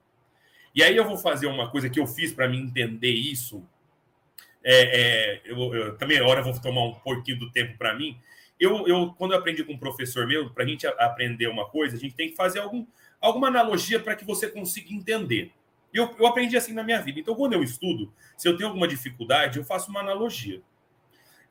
[0.73, 3.67] E aí eu vou fazer uma coisa que eu fiz para me entender isso.
[4.63, 8.17] É, é, eu, eu, também agora eu vou tomar um pouquinho do tempo para mim.
[8.57, 11.97] Eu, eu, quando eu aprendi com um professor meu, para a gente aprender uma coisa,
[11.97, 12.87] a gente tem que fazer algum,
[13.19, 15.51] alguma analogia para que você consiga entender.
[15.93, 17.19] Eu, eu aprendi assim na minha vida.
[17.19, 20.61] Então, quando eu estudo, se eu tenho alguma dificuldade, eu faço uma analogia.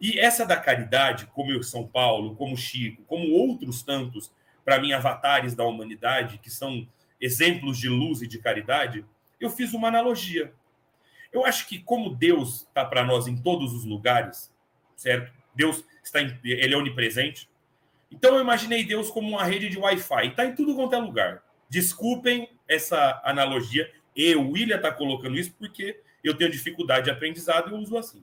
[0.05, 4.31] E essa da caridade, como eu, São Paulo, como Chico, como outros tantos,
[4.63, 6.87] para mim, avatares da humanidade, que são
[7.19, 9.03] exemplos de luz e de caridade,
[9.41, 10.53] eu fiz uma analogia.
[11.33, 14.53] Eu acho que como Deus está para nós em todos os lugares,
[14.95, 15.33] certo?
[15.55, 17.49] Deus está em, ele é onipresente.
[18.11, 21.43] Então eu imaginei Deus como uma rede de Wi-Fi, está em tudo quanto é lugar.
[21.67, 23.91] Desculpem essa analogia.
[24.15, 27.97] Eu, o William, está colocando isso porque eu tenho dificuldade de aprendizado e eu uso
[27.97, 28.23] assim.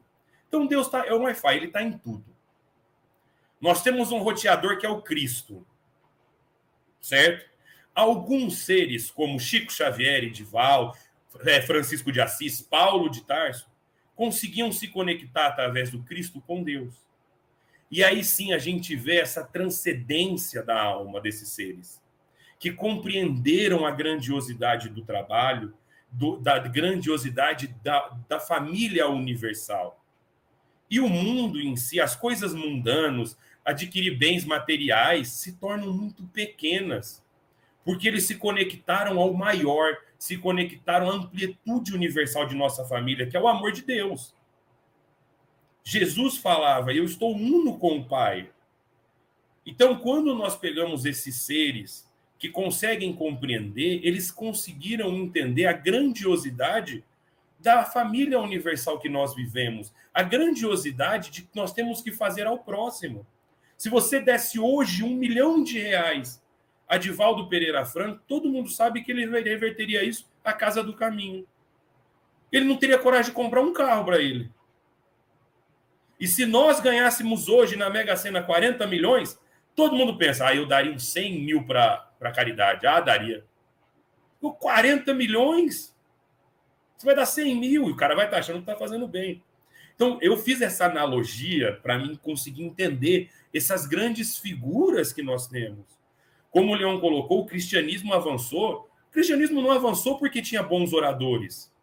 [0.51, 2.25] Então Deus tá, é um Wi-Fi, ele está em tudo.
[3.61, 5.65] Nós temos um roteador que é o Cristo,
[6.99, 7.49] certo?
[7.95, 10.93] Alguns seres, como Chico Xavier, Edival,
[11.45, 13.71] é, Francisco de Assis, Paulo de Tarso,
[14.13, 16.95] conseguiam se conectar através do Cristo com Deus.
[17.89, 22.01] E aí sim a gente vê essa transcendência da alma desses seres
[22.59, 25.73] que compreenderam a grandiosidade do trabalho,
[26.11, 30.00] do, da grandiosidade da, da família universal.
[30.91, 37.23] E o mundo em si, as coisas mundanas, adquirir bens materiais, se tornam muito pequenas,
[37.85, 43.37] porque eles se conectaram ao maior, se conectaram à amplitude universal de nossa família, que
[43.37, 44.35] é o amor de Deus.
[45.81, 48.49] Jesus falava: Eu estou uno com o Pai.
[49.65, 52.05] Então, quando nós pegamos esses seres
[52.37, 57.03] que conseguem compreender, eles conseguiram entender a grandiosidade
[57.61, 62.59] da família universal que nós vivemos, a grandiosidade de que nós temos que fazer ao
[62.59, 63.25] próximo.
[63.77, 66.41] Se você desse hoje um milhão de reais
[66.87, 71.47] a Divaldo Pereira Franco, todo mundo sabe que ele reverteria isso à casa do caminho.
[72.51, 74.51] Ele não teria coragem de comprar um carro para ele.
[76.19, 79.39] E se nós ganhássemos hoje na Mega Sena 40 milhões,
[79.75, 82.85] todo mundo pensa, ah, eu daria uns 100 mil para caridade.
[82.85, 83.45] Ah, daria.
[84.39, 85.95] 40 milhões?
[87.01, 89.41] Você vai dar 100 mil e o cara vai estar achando que está fazendo bem.
[89.95, 95.83] Então, eu fiz essa analogia para mim conseguir entender essas grandes figuras que nós temos.
[96.51, 98.87] Como o Leão colocou, o cristianismo avançou.
[99.09, 101.73] O cristianismo não avançou porque tinha bons oradores.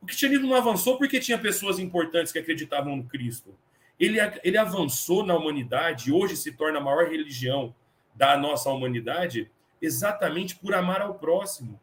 [0.00, 3.58] O cristianismo não avançou porque tinha pessoas importantes que acreditavam no Cristo.
[3.98, 7.74] Ele, ele avançou na humanidade e hoje se torna a maior religião
[8.14, 9.50] da nossa humanidade
[9.80, 11.80] exatamente por amar ao próximo,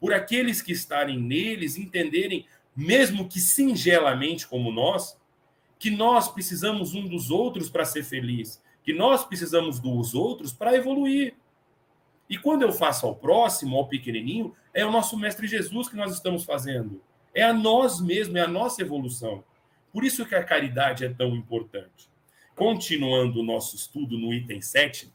[0.00, 5.20] por aqueles que estarem neles entenderem, mesmo que singelamente como nós,
[5.78, 10.74] que nós precisamos um dos outros para ser feliz, que nós precisamos dos outros para
[10.74, 11.34] evoluir.
[12.28, 16.14] E quando eu faço ao próximo, ao pequenininho, é o nosso mestre Jesus que nós
[16.14, 17.02] estamos fazendo.
[17.34, 19.44] É a nós mesmos, é a nossa evolução.
[19.92, 22.08] Por isso que a caridade é tão importante.
[22.54, 25.12] Continuando o nosso estudo no item 7,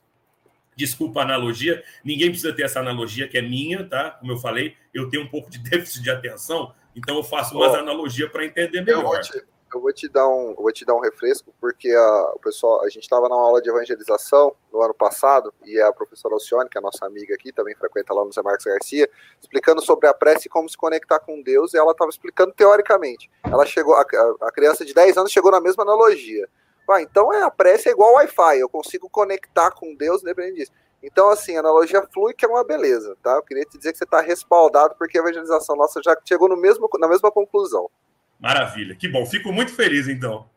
[0.75, 4.11] desculpa a analogia, ninguém precisa ter essa analogia que é minha, tá?
[4.11, 7.73] Como eu falei, eu tenho um pouco de déficit de atenção, então eu faço umas
[7.73, 9.01] oh, analogias para entender melhor.
[9.01, 12.31] Eu vou, te, eu vou te dar um, vou te dar um refresco, porque a,
[12.33, 16.33] o pessoal, a gente estava na aula de evangelização no ano passado, e a professora
[16.33, 19.09] Alcione, que é a nossa amiga aqui, também frequenta lá no Zé Marcos Garcia,
[19.41, 23.29] explicando sobre a prece e como se conectar com Deus, e ela estava explicando teoricamente.
[23.43, 26.47] Ela chegou, a, a, criança de 10 anos chegou na mesma analogia.
[26.89, 30.71] Ah, então é, a prece é igual Wi-Fi, eu consigo conectar com Deus independente disso.
[31.01, 33.35] Então, assim, a analogia flui, que é uma beleza, tá?
[33.35, 36.57] Eu queria te dizer que você está respaldado, porque a evangelização nossa já chegou no
[36.57, 37.89] mesmo, na mesma conclusão.
[38.39, 40.49] Maravilha, que bom, fico muito feliz então.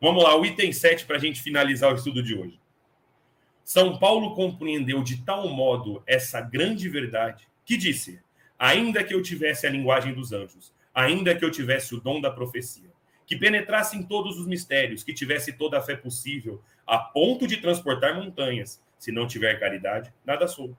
[0.00, 2.58] Vamos lá, o item 7 para a gente finalizar o estudo de hoje.
[3.62, 8.20] São Paulo compreendeu de tal modo essa grande verdade que disse:
[8.58, 12.30] ainda que eu tivesse a linguagem dos anjos, ainda que eu tivesse o dom da
[12.30, 12.89] profecia,
[13.30, 17.58] que penetrasse em todos os mistérios, que tivesse toda a fé possível, a ponto de
[17.58, 20.76] transportar montanhas, se não tiver caridade, nada sou.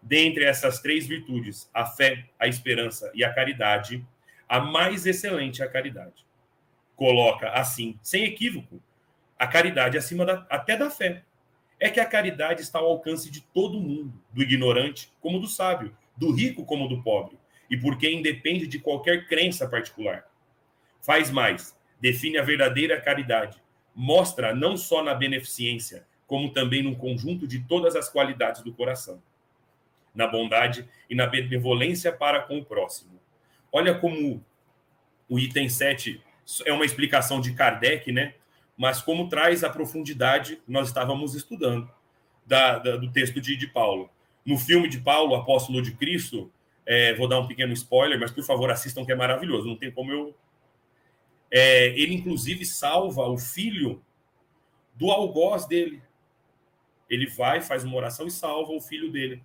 [0.00, 4.02] dentre essas três virtudes, a fé, a esperança e a caridade,
[4.48, 6.24] a mais excelente é a caridade.
[6.96, 8.82] Coloca assim, sem equívoco,
[9.38, 11.22] a caridade acima da, até da fé.
[11.78, 15.94] É que a caridade está ao alcance de todo mundo, do ignorante como do sábio,
[16.16, 20.24] do rico como do pobre, e porque independe de qualquer crença particular.
[21.04, 23.60] Faz mais, define a verdadeira caridade,
[23.94, 29.22] mostra não só na beneficência, como também no conjunto de todas as qualidades do coração,
[30.14, 33.20] na bondade e na benevolência para com o próximo.
[33.72, 34.44] Olha como
[35.28, 36.22] o item 7
[36.64, 38.34] é uma explicação de Kardec, né?
[38.76, 41.90] Mas como traz a profundidade nós estávamos estudando
[42.46, 44.10] da, da, do texto de, de Paulo.
[44.44, 46.50] No filme de Paulo, Apóstolo de Cristo,
[46.86, 49.66] é, vou dar um pequeno spoiler, mas por favor assistam que é maravilhoso.
[49.66, 50.34] Não tem como eu.
[51.56, 54.02] É, ele inclusive salva o filho
[54.96, 56.02] do algoz dele.
[57.08, 59.40] Ele vai, faz uma oração e salva o filho dele.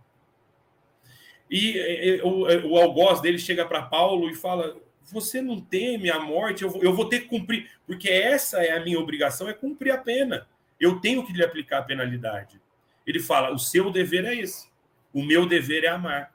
[1.51, 5.61] E é, é, o, é, o algoz dele chega para Paulo e fala: Você não
[5.61, 6.63] teme a morte?
[6.63, 9.91] Eu vou, eu vou ter que cumprir, porque essa é a minha obrigação, é cumprir
[9.91, 10.47] a pena.
[10.79, 12.59] Eu tenho que lhe aplicar a penalidade.
[13.05, 14.67] Ele fala: O seu dever é esse,
[15.13, 16.33] o meu dever é amar.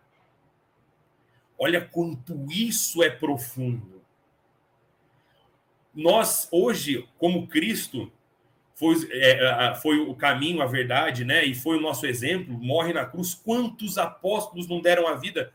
[1.58, 3.93] Olha quanto isso é profundo.
[5.95, 8.11] Nós, hoje, como Cristo,
[8.74, 11.45] foi, é, foi o caminho, a verdade, né?
[11.45, 13.34] E foi o nosso exemplo, morre na cruz.
[13.34, 15.53] Quantos apóstolos não deram a vida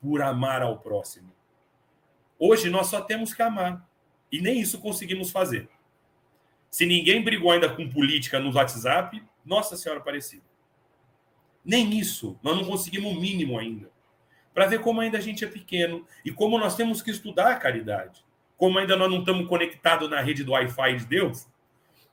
[0.00, 1.32] por amar ao próximo?
[2.38, 3.88] Hoje nós só temos que amar.
[4.30, 5.68] E nem isso conseguimos fazer.
[6.68, 10.44] Se ninguém brigou ainda com política no WhatsApp, Nossa Senhora Aparecida.
[11.64, 12.38] Nem isso.
[12.42, 13.90] Nós não conseguimos o mínimo ainda.
[14.52, 17.56] Para ver como ainda a gente é pequeno e como nós temos que estudar a
[17.56, 18.25] caridade.
[18.56, 21.46] Como ainda nós não estamos conectados na rede do Wi-Fi de Deus,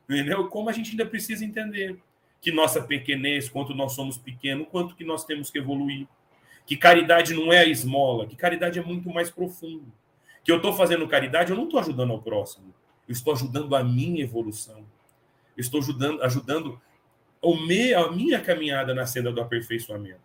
[0.09, 0.47] Entendeu?
[0.47, 1.97] Como a gente ainda precisa entender
[2.41, 6.07] que nossa pequenez, quanto nós somos pequenos, quanto que nós temos que evoluir.
[6.65, 9.91] Que caridade não é a esmola, que caridade é muito mais profundo.
[10.43, 12.73] Que eu estou fazendo caridade, eu não estou ajudando ao próximo.
[13.07, 14.85] Eu estou ajudando a minha evolução.
[15.55, 16.81] Eu estou ajudando, ajudando
[17.41, 20.21] o me, a minha caminhada na senda do aperfeiçoamento.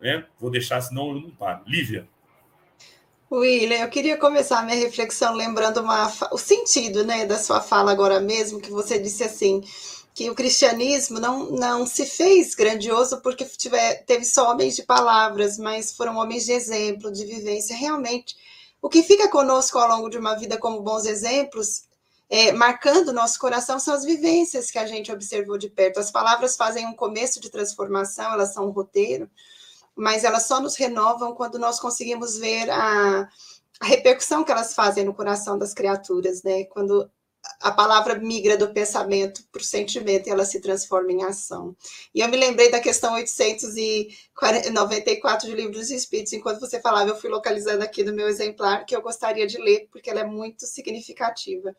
[0.00, 0.24] Né?
[0.38, 1.62] Vou deixar, senão eu não paro.
[1.66, 2.08] Lívia.
[3.30, 8.20] William, eu queria começar minha reflexão lembrando uma, o sentido né, da sua fala agora
[8.20, 9.62] mesmo, que você disse assim,
[10.14, 15.58] que o cristianismo não, não se fez grandioso porque tiver, teve só homens de palavras,
[15.58, 17.76] mas foram homens de exemplo, de vivência.
[17.76, 18.34] Realmente,
[18.80, 21.84] o que fica conosco ao longo de uma vida como bons exemplos,
[22.30, 26.00] é, marcando nosso coração, são as vivências que a gente observou de perto.
[26.00, 29.28] As palavras fazem um começo de transformação, elas são um roteiro,
[29.98, 33.28] mas elas só nos renovam quando nós conseguimos ver a,
[33.80, 36.66] a repercussão que elas fazem no coração das criaturas, né?
[36.66, 37.10] Quando
[37.60, 41.76] a palavra migra do pensamento para o sentimento e ela se transforma em ação.
[42.14, 47.16] E eu me lembrei da questão 894 de Livro dos Espíritos, enquanto você falava, eu
[47.16, 50.64] fui localizando aqui no meu exemplar, que eu gostaria de ler, porque ela é muito
[50.66, 51.74] significativa.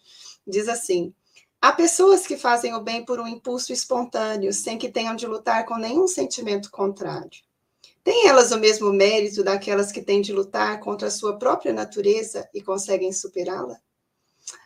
[0.45, 1.13] Diz assim:
[1.61, 5.65] Há pessoas que fazem o bem por um impulso espontâneo, sem que tenham de lutar
[5.65, 7.47] com nenhum sentimento contrário.
[8.03, 12.49] Têm elas o mesmo mérito daquelas que têm de lutar contra a sua própria natureza
[12.53, 13.79] e conseguem superá-la?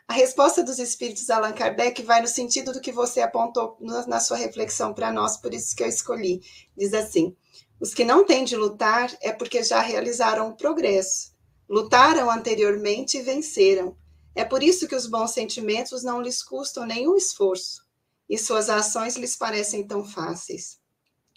[0.08, 4.38] A resposta dos espíritos Allan Kardec vai no sentido do que você apontou na sua
[4.38, 6.42] reflexão para nós, por isso que eu escolhi.
[6.78, 7.36] Diz assim:
[7.80, 11.34] os que não têm de lutar é porque já realizaram o progresso,
[11.68, 13.98] lutaram anteriormente e venceram.
[14.36, 17.84] É por isso que os bons sentimentos não lhes custam nenhum esforço
[18.30, 20.80] e suas ações lhes parecem tão fáceis.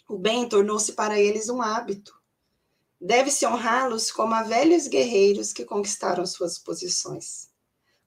[0.08, 2.14] O bem tornou-se para eles um hábito.
[3.00, 7.48] Deve-se honrá-los como a velhos guerreiros que conquistaram suas posições.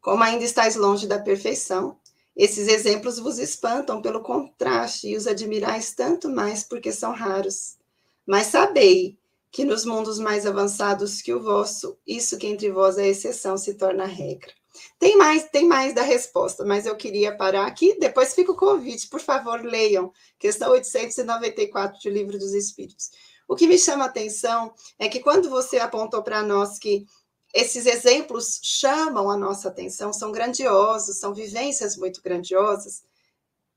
[0.02, 2.00] Como ainda estáis longe da perfeição,
[2.36, 7.78] esses exemplos vos espantam pelo contraste e os admirais tanto mais porque são raros.
[8.26, 9.20] Mas sabei
[9.52, 13.74] que nos mundos mais avançados que o vosso, isso que entre vós é exceção se
[13.74, 14.54] torna regra.
[14.98, 17.98] Tem mais, tem mais da resposta, mas eu queria parar aqui.
[18.00, 20.12] Depois fica o convite, por favor, leiam.
[20.38, 23.12] Questão 894 do Livro dos Espíritos.
[23.48, 27.06] O que me chama a atenção é que quando você apontou para nós que
[27.54, 33.04] esses exemplos chamam a nossa atenção, são grandiosos, são vivências muito grandiosas,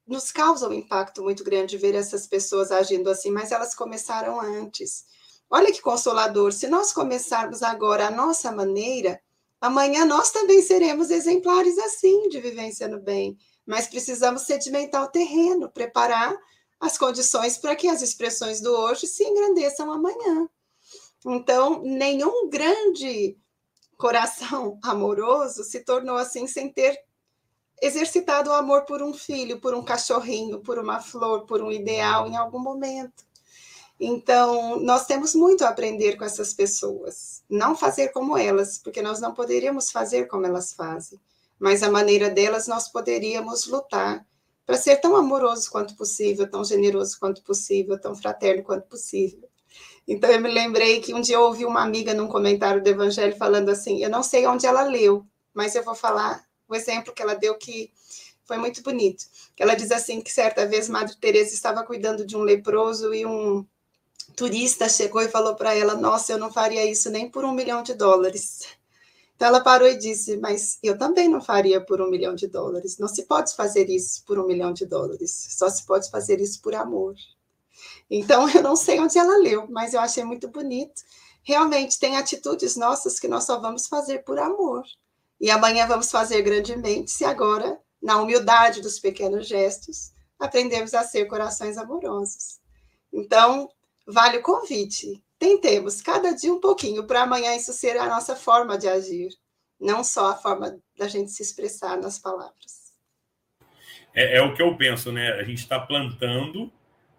[0.07, 5.07] nos causa um impacto muito grande ver essas pessoas agindo assim, mas elas começaram antes.
[5.48, 9.20] Olha que consolador, se nós começarmos agora a nossa maneira,
[9.62, 15.70] Amanhã nós também seremos exemplares assim de vivência no bem, mas precisamos sedimentar o terreno,
[15.70, 16.36] preparar
[16.80, 20.48] as condições para que as expressões do hoje se engrandeçam amanhã.
[21.24, 23.38] Então, nenhum grande
[23.96, 26.98] coração amoroso se tornou assim sem ter
[27.80, 32.26] exercitado o amor por um filho, por um cachorrinho, por uma flor, por um ideal
[32.26, 33.24] em algum momento.
[33.99, 37.43] Então, nós temos muito a aprender com essas pessoas.
[37.49, 41.20] Não fazer como elas, porque nós não poderíamos fazer como elas fazem.
[41.59, 44.26] Mas a maneira delas, nós poderíamos lutar
[44.66, 49.49] para ser tão amoroso quanto possível, tão generoso quanto possível, tão fraterno quanto possível.
[50.07, 53.36] Então, eu me lembrei que um dia eu ouvi uma amiga num comentário do Evangelho
[53.36, 55.24] falando assim: eu não sei onde ela leu,
[55.55, 57.93] mas eu vou falar o exemplo que ela deu que
[58.45, 59.24] foi muito bonito.
[59.59, 63.64] Ela diz assim que certa vez Madre Teresa estava cuidando de um leproso e um
[64.36, 67.82] turista chegou e falou para ela: Nossa, eu não faria isso nem por um milhão
[67.82, 68.60] de dólares.
[69.36, 72.98] Então ela parou e disse: Mas eu também não faria por um milhão de dólares.
[72.98, 75.48] Não se pode fazer isso por um milhão de dólares.
[75.50, 77.14] Só se pode fazer isso por amor.
[78.10, 81.02] Então eu não sei onde ela leu, mas eu achei muito bonito.
[81.42, 84.84] Realmente tem atitudes nossas que nós só vamos fazer por amor.
[85.40, 91.26] E amanhã vamos fazer grandemente se agora, na humildade dos pequenos gestos, aprendemos a ser
[91.26, 92.60] corações amorosos.
[93.12, 93.68] Então,
[94.07, 95.22] vale o convite.
[95.38, 99.28] Tentemos cada dia um pouquinho para amanhã isso ser a nossa forma de agir,
[99.80, 102.92] não só a forma da gente se expressar nas palavras.
[104.14, 105.32] É, é o que eu penso, né?
[105.32, 106.70] A gente está plantando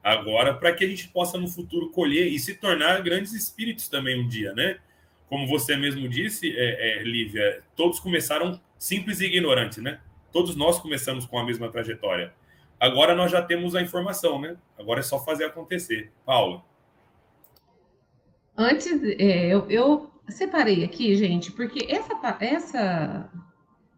[0.04, 4.22] agora para que a gente possa no futuro colher e se tornar grandes espíritos também
[4.22, 4.80] um dia, né?
[5.28, 10.00] Como você mesmo disse, é, é, Lívia, todos começaram simples e ignorantes, né?
[10.32, 12.34] Todos nós começamos com a mesma trajetória.
[12.80, 14.58] Agora nós já temos a informação, né?
[14.78, 16.12] Agora é só fazer acontecer.
[16.26, 16.64] Paulo.
[18.58, 23.30] Antes, é, eu, eu, separei aqui, gente, porque essa, essa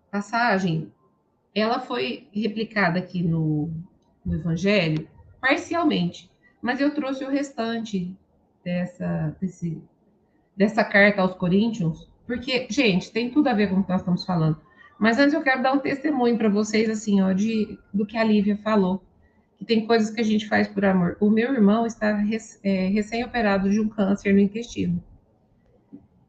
[0.09, 0.91] passagem
[1.53, 3.69] ela foi replicada aqui no,
[4.25, 5.07] no Evangelho
[5.39, 6.29] parcialmente,
[6.61, 8.15] mas eu trouxe o restante
[8.63, 9.81] dessa, desse,
[10.55, 14.25] dessa carta aos Coríntios, porque, gente, tem tudo a ver com o que nós estamos
[14.25, 14.59] falando.
[14.97, 18.23] Mas antes eu quero dar um testemunho para vocês, assim, ó, de, do que a
[18.23, 19.03] Lívia falou
[19.65, 21.17] tem coisas que a gente faz por amor.
[21.19, 22.23] O meu irmão está
[22.63, 25.03] é, recém-operado de um câncer no intestino.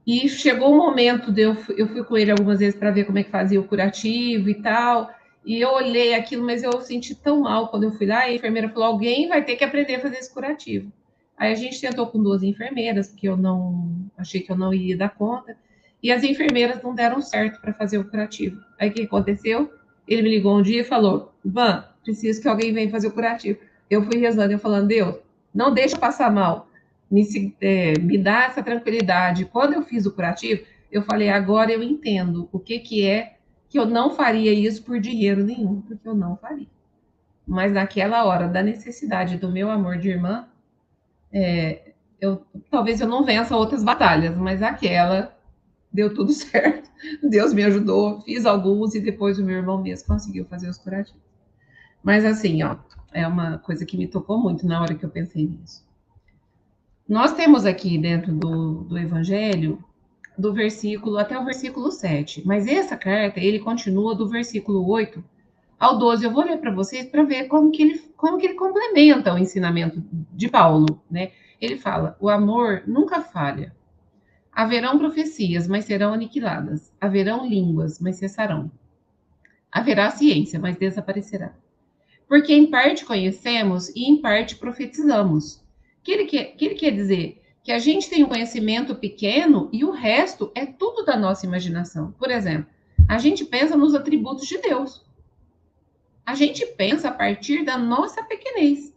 [0.07, 3.19] E chegou o momento de eu, eu fui com ele algumas vezes para ver como
[3.19, 5.11] é que fazia o curativo e tal.
[5.45, 8.29] E eu olhei aquilo, mas eu senti tão mal quando eu fui lá.
[8.29, 10.93] E a enfermeira falou: alguém vai ter que aprender a fazer esse curativo.
[11.37, 14.97] Aí a gente tentou com duas enfermeiras, porque eu não achei que eu não ia
[14.97, 15.57] dar conta.
[16.03, 18.61] E as enfermeiras não deram certo para fazer o curativo.
[18.79, 19.73] Aí o que aconteceu?
[20.07, 23.59] Ele me ligou um dia e falou: Van, preciso que alguém venha fazer o curativo.
[23.91, 25.17] Eu fui rezando, eu falando, Deus,
[25.53, 26.69] não deixa passar mal,
[27.11, 29.45] me, é, me dá essa tranquilidade.
[29.45, 33.37] Quando eu fiz o curativo, eu falei, agora eu entendo o que, que é
[33.69, 36.69] que eu não faria isso por dinheiro nenhum, porque eu não faria.
[37.47, 40.49] Mas naquela hora da necessidade do meu amor de irmã,
[41.33, 45.37] é, eu, talvez eu não vença outras batalhas, mas aquela
[45.93, 46.89] deu tudo certo.
[47.23, 51.26] Deus me ajudou, fiz alguns e depois o meu irmão mesmo conseguiu fazer os curativos.
[52.07, 52.77] Mas assim, ó,
[53.13, 55.85] é uma coisa que me tocou muito na hora que eu pensei nisso.
[57.09, 59.85] Nós temos aqui dentro do, do Evangelho,
[60.39, 65.23] do versículo até o versículo 7, mas essa carta, ele continua do versículo 8
[65.81, 66.25] ao 12.
[66.25, 69.39] Eu vou ler para vocês para ver como que, ele, como que ele complementa o
[69.39, 70.01] ensinamento
[70.33, 71.33] de Paulo, né?
[71.61, 73.75] Ele fala: o amor nunca falha.
[74.53, 76.93] Haverão profecias, mas serão aniquiladas.
[77.01, 78.71] Haverão línguas, mas cessarão.
[79.73, 81.53] Haverá ciência, mas desaparecerá
[82.29, 85.57] porque em parte conhecemos e em parte profetizamos.
[85.57, 85.63] O
[86.03, 87.43] que ele quer, que ele quer dizer?
[87.63, 92.13] Que a gente tem um conhecimento pequeno e o resto é tudo da nossa imaginação.
[92.13, 92.67] Por exemplo,
[93.09, 95.05] a gente pensa nos atributos de Deus.
[96.25, 98.93] A gente pensa a partir da nossa pequenez,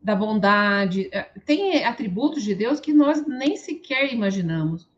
[0.00, 1.10] da bondade.
[1.12, 4.88] É, tem atributos de Deus que nós nem sequer imaginamos,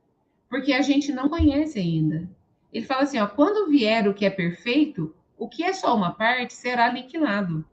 [0.49, 2.29] porque a gente não conhece ainda.
[2.73, 5.13] Ele fala assim: ó, quando vier o que é perfeito,
[5.43, 7.65] o que é só uma parte será aniquilado.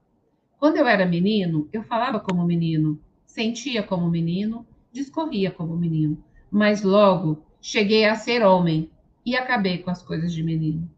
[0.58, 6.18] Quando eu era menino, eu falava como menino, sentia como menino, discorria como menino,
[6.50, 8.90] mas logo cheguei a ser homem
[9.24, 10.90] e acabei com as coisas de menino.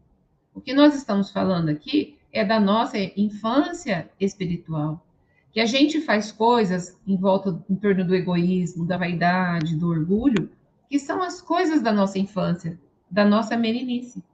[0.54, 5.06] O que nós estamos falando aqui é da nossa infância espiritual,
[5.52, 10.50] que a gente faz coisas em volta em torno do egoísmo, da vaidade, do orgulho,
[10.88, 14.24] que são as coisas da nossa infância, da nossa meninice.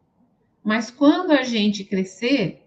[0.68, 2.62] Mas quando a gente crescer,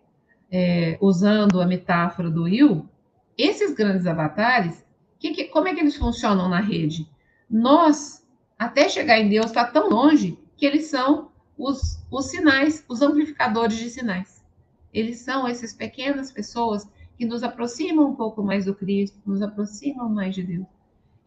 [0.52, 2.90] é, usando a metáfora do Will,
[3.38, 4.84] esses grandes avatares,
[5.20, 7.08] que, que, como é que eles funcionam na rede?
[7.48, 8.28] Nós,
[8.58, 13.78] até chegar em Deus, está tão longe que eles são os, os sinais, os amplificadores
[13.78, 14.44] de sinais.
[14.92, 16.90] Eles são essas pequenas pessoas
[17.20, 20.66] que nos aproximam um pouco mais do Cristo, nos aproximam mais de Deus.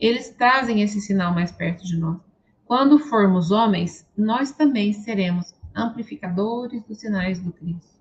[0.00, 2.18] Eles trazem esse sinal mais perto de nós.
[2.66, 7.98] Quando formos homens, nós também seremos amplificadores dos sinais do Cristo.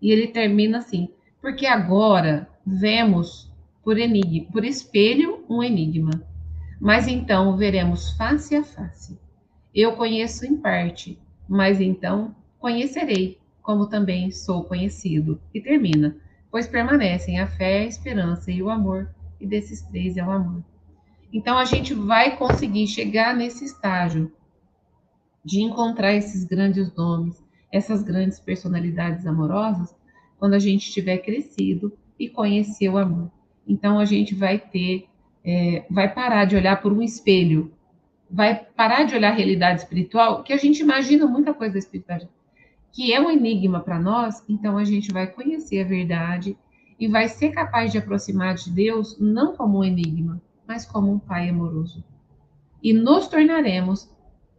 [0.00, 1.08] E ele termina assim:
[1.40, 3.50] porque agora vemos
[3.82, 6.22] por enigma, por espelho um enigma.
[6.80, 9.18] Mas então veremos face a face.
[9.74, 15.40] Eu conheço em parte, mas então conhecerei, como também sou conhecido.
[15.54, 16.16] E termina,
[16.50, 20.62] pois permanecem a fé, a esperança e o amor, e desses três é o amor.
[21.32, 24.30] Então a gente vai conseguir chegar nesse estágio
[25.44, 29.94] de encontrar esses grandes nomes, essas grandes personalidades amorosas,
[30.38, 33.30] quando a gente tiver crescido e conhecer o amor.
[33.66, 35.06] Então a gente vai ter,
[35.44, 37.72] é, vai parar de olhar por um espelho,
[38.30, 42.30] vai parar de olhar a realidade espiritual, que a gente imagina muita coisa da espiritualidade,
[42.92, 46.56] que é um enigma para nós, então a gente vai conhecer a verdade
[46.98, 51.18] e vai ser capaz de aproximar de Deus não como um enigma, mas como um
[51.18, 52.04] pai amoroso.
[52.82, 54.11] E nos tornaremos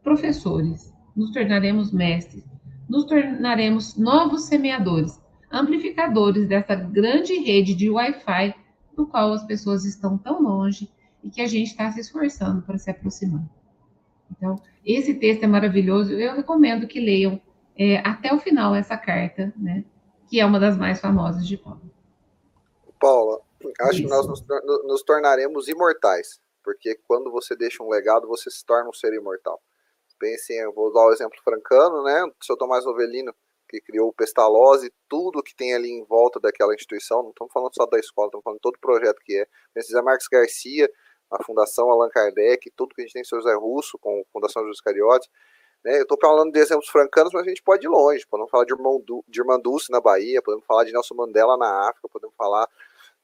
[0.04, 2.44] professores, nos tornaremos mestres,
[2.90, 8.56] nos tornaremos novos semeadores, amplificadores dessa grande rede de Wi-Fi
[8.96, 10.92] do qual as pessoas estão tão longe
[11.24, 13.44] e que a gente está se esforçando para se aproximar.
[14.32, 16.12] Então, esse texto é maravilhoso.
[16.12, 17.40] Eu recomendo que leiam
[17.78, 19.84] é, até o final essa carta, né,
[20.30, 21.82] que é uma das mais famosas de Paulo.
[23.00, 23.42] Paula,
[23.82, 24.04] acho Isso.
[24.04, 24.44] que nós nos,
[24.86, 29.62] nos, tornaremos imortais, porque quando você deixa um legado, você se torna um ser imortal.
[30.24, 32.24] Pensem, eu vou dar o exemplo francano, né?
[32.24, 33.36] O seu Tomás Novelino,
[33.68, 37.76] que criou o Pestalozzi, tudo que tem ali em volta daquela instituição, não estamos falando
[37.76, 39.46] só da escola, estamos falando de todo o projeto que é.
[39.74, 40.90] Precisa Marcos Garcia,
[41.30, 44.32] a Fundação Allan Kardec, tudo que a gente tem em São José Russo, com a
[44.32, 45.30] Fundação José Cariotes.
[45.84, 45.98] Né?
[45.98, 48.26] Eu estou falando de exemplos francanos, mas a gente pode ir longe.
[48.26, 51.58] Podemos falar de, Irmão du, de Irmã Dulce na Bahia, podemos falar de Nelson Mandela
[51.58, 52.66] na África, podemos falar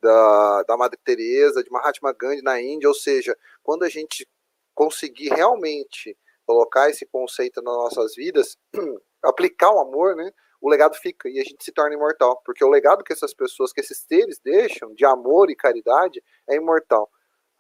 [0.02, 4.28] da, da Madre Teresa, de Mahatma Gandhi na Índia, ou seja, quando a gente
[4.76, 6.18] conseguir realmente
[6.50, 8.58] colocar esse conceito nas nossas vidas,
[9.24, 10.32] aplicar o amor, né?
[10.60, 13.72] O legado fica e a gente se torna imortal, porque o legado que essas pessoas,
[13.72, 17.08] que esses seres deixam de amor e caridade é imortal.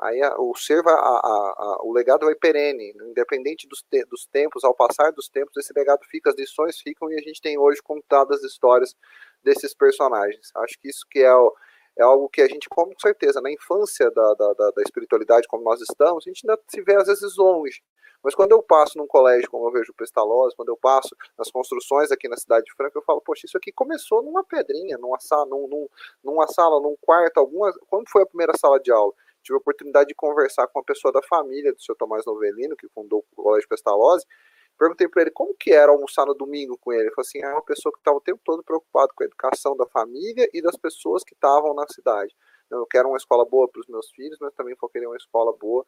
[0.01, 4.25] Aí a, o ser vai, a, a, o legado vai perene, independente dos, te, dos
[4.25, 7.59] tempos, ao passar dos tempos, esse legado fica, as lições ficam e a gente tem
[7.59, 8.95] hoje contadas histórias
[9.43, 10.49] desses personagens.
[10.55, 11.53] Acho que isso que é o,
[11.95, 15.63] é algo que a gente, com certeza, na infância da, da, da, da espiritualidade como
[15.63, 17.83] nós estamos, a gente ainda se vê às vezes longe.
[18.23, 21.49] Mas quando eu passo num colégio, como eu vejo o Pestalozzi, quando eu passo nas
[21.49, 25.19] construções aqui na cidade de Franca, eu falo, poxa, isso aqui começou numa pedrinha, numa
[25.19, 25.87] sala, num, num,
[26.23, 27.71] numa sala, num quarto, alguma.
[27.87, 29.13] Quando foi a primeira sala de aula?
[29.41, 32.89] Tive a oportunidade de conversar com uma pessoa da família do seu Tomás Novelino, que
[32.89, 34.25] fundou o Colégio Pestalozzi,
[34.79, 37.03] Perguntei para ele como que era almoçar no domingo com ele.
[37.03, 39.75] Ele falou assim: é uma pessoa que estava o tempo todo preocupado com a educação
[39.75, 42.33] da família e das pessoas que estavam na cidade.
[42.71, 45.51] Eu quero uma escola boa para os meus filhos, mas também vou querer uma escola
[45.51, 45.85] boa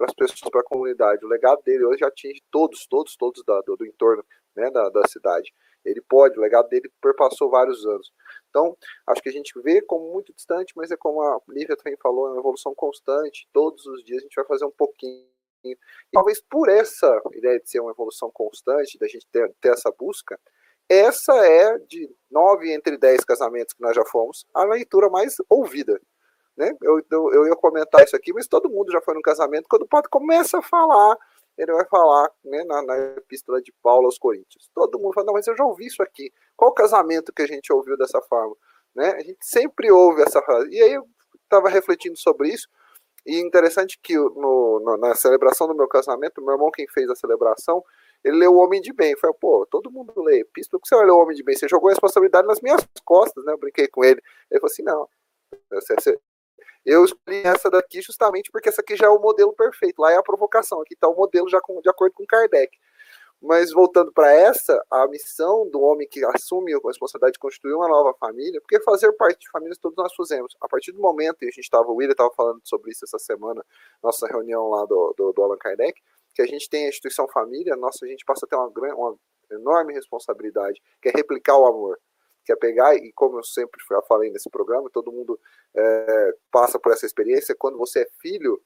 [0.00, 1.24] para as pessoas, para a comunidade.
[1.24, 4.24] O legado dele hoje atinge todos, todos, todos da, do, do, entorno
[4.56, 5.52] né, da, da cidade.
[5.84, 8.10] Ele pode, o legado dele perpassou vários anos.
[8.48, 8.74] Então,
[9.06, 12.28] acho que a gente vê como muito distante, mas é como a Lívia também falou,
[12.28, 13.46] é uma evolução constante.
[13.52, 15.28] Todos os dias a gente vai fazer um pouquinho
[15.62, 15.76] e
[16.10, 20.40] talvez por essa ideia de ser uma evolução constante, da gente ter, ter essa busca,
[20.88, 26.00] essa é, de nove entre dez casamentos que nós já fomos, a leitura mais ouvida.
[26.60, 26.76] Né?
[26.82, 29.82] Eu, eu, eu ia comentar isso aqui, mas todo mundo já foi num casamento, quando
[29.82, 31.16] o padre começa a falar,
[31.56, 34.68] ele vai falar né, na, na epístola de Paulo aos Coríntios.
[34.74, 36.30] Todo mundo fala, não, mas eu já ouvi isso aqui.
[36.54, 38.54] Qual casamento que a gente ouviu dessa forma?
[38.94, 39.08] Né?
[39.12, 40.68] A gente sempre ouve essa frase.
[40.70, 41.06] E aí eu
[41.44, 42.68] estava refletindo sobre isso,
[43.26, 47.14] e interessante que no, no, na celebração do meu casamento, meu irmão, quem fez a
[47.14, 47.82] celebração,
[48.22, 49.16] ele leu o Homem de Bem.
[49.16, 51.56] Falei, pô, todo mundo lê epístola, por que você vai ler o Homem de Bem?
[51.56, 53.52] Você jogou a responsabilidade nas minhas costas, né?
[53.54, 54.20] Eu brinquei com ele.
[54.50, 55.08] Ele falou assim, não.
[56.84, 60.00] Eu escolhi essa daqui justamente porque essa aqui já é o modelo perfeito.
[60.00, 62.76] Lá é a provocação, aqui está o modelo já com, de acordo com Kardec.
[63.42, 67.88] Mas voltando para essa, a missão do homem que assume a responsabilidade de construir uma
[67.88, 70.54] nova família, porque fazer parte de famílias todos nós fazemos.
[70.60, 73.18] A partir do momento, e a gente estava, o William estava falando sobre isso essa
[73.18, 73.64] semana,
[74.02, 75.98] nossa reunião lá do, do, do Allan Kardec,
[76.34, 79.16] que a gente tem a instituição família, nossa, a gente passa a ter uma, uma
[79.50, 81.98] enorme responsabilidade, que é replicar o amor,
[82.50, 85.38] que é pegar, e como eu sempre falei nesse programa, todo mundo
[85.74, 88.60] é, passa por essa experiência, quando você é filho,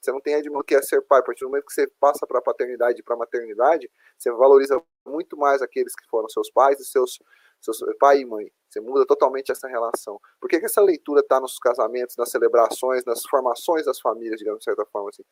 [0.00, 1.20] você não tem ideia do que é ser pai.
[1.20, 4.30] A partir do momento que você passa para a paternidade e para a maternidade, você
[4.30, 7.18] valoriza muito mais aqueles que foram seus pais e seus,
[7.60, 8.52] seus pai e mãe.
[8.68, 10.20] Você muda totalmente essa relação.
[10.40, 14.60] Por que, que essa leitura está nos casamentos, nas celebrações, nas formações das famílias, digamos
[14.60, 15.24] de certa forma assim?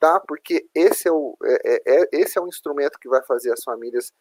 [0.00, 0.18] Tá?
[0.20, 3.62] Porque esse é, o, é, é, é esse é um instrumento que vai fazer as
[3.62, 4.12] famílias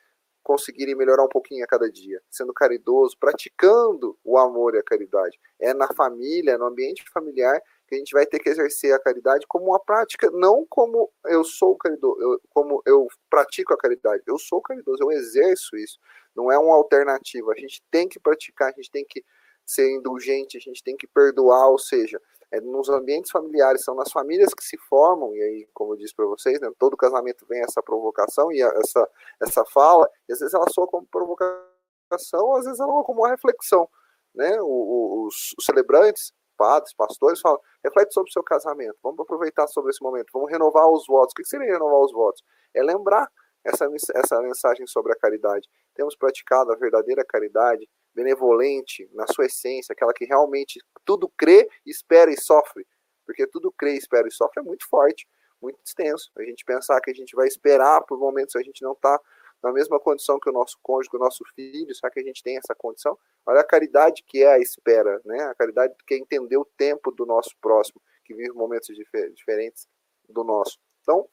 [0.47, 5.37] conseguirem melhorar um pouquinho a cada dia, sendo caridoso, praticando o amor e a caridade.
[5.59, 9.45] É na família, no ambiente familiar, que a gente vai ter que exercer a caridade
[9.45, 14.23] como uma prática, não como eu sou caridoso, eu, como eu pratico a caridade.
[14.25, 15.99] Eu sou caridoso, eu exerço isso.
[16.33, 17.51] Não é uma alternativa.
[17.51, 19.25] A gente tem que praticar, a gente tem que
[19.65, 22.21] ser indulgente, a gente tem que perdoar, ou seja,
[22.51, 26.15] é nos ambientes familiares, são nas famílias que se formam, e aí, como eu disse
[26.15, 29.09] para vocês, né, todo casamento vem essa provocação e essa,
[29.41, 33.29] essa fala, e às vezes ela soa como provocação, às vezes ela soa como uma
[33.29, 33.89] reflexão.
[34.33, 34.57] Né?
[34.61, 40.01] Os, os celebrantes, padres, pastores, falam, reflete sobre o seu casamento, vamos aproveitar sobre esse
[40.01, 41.33] momento, vamos renovar os votos.
[41.33, 42.41] O que seria renovar os votos?
[42.73, 43.29] É lembrar
[43.65, 45.67] essa, essa mensagem sobre a caridade.
[45.93, 47.87] Temos praticado a verdadeira caridade,
[48.17, 52.83] benevolente na sua essência, aquela que realmente tudo crê, espera e sofre.
[53.23, 55.27] Porque tudo crê, espera e sofre é muito forte,
[55.61, 56.31] muito extenso.
[56.35, 59.21] A gente pensar que a gente vai esperar por momentos a gente não está
[59.61, 62.41] na mesma condição que o nosso cônjuge, que o nosso filho, será que a gente
[62.41, 63.17] tem essa condição?
[63.45, 65.43] Olha a caridade que é a espera, né?
[65.43, 68.95] A caridade que é entender o tempo do nosso próximo, que vive momentos
[69.35, 69.87] diferentes
[70.27, 70.79] do nosso.
[71.01, 71.27] Então,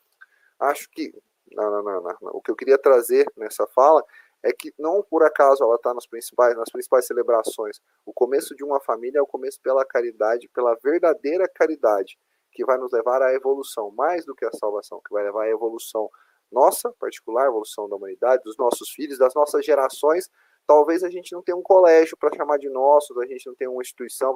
[0.59, 1.15] acho que
[1.53, 4.05] não, não, não, o que eu queria trazer nessa fala
[4.45, 7.81] é que não por acaso ela está nas principais, nas principais celebrações.
[8.05, 12.19] O começo de uma família é o começo pela caridade, pela verdadeira caridade,
[12.53, 15.51] que vai nos levar à evolução, mais do que a salvação, que vai levar à
[15.51, 16.11] evolução
[16.53, 20.29] nossa, particular, evolução da humanidade, dos nossos filhos, das nossas gerações.
[20.67, 23.71] Talvez a gente não tenha um colégio para chamar de nosso, a gente não tenha
[23.71, 24.35] uma instituição,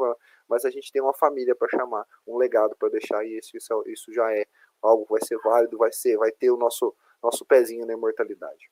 [0.48, 3.82] mas a gente tem uma família para chamar, um legado para deixar, e isso, isso,
[3.86, 4.46] isso já é
[4.82, 8.70] algo que vai ser válido, vai ser, vai ter o nosso, nosso pezinho na imortalidade.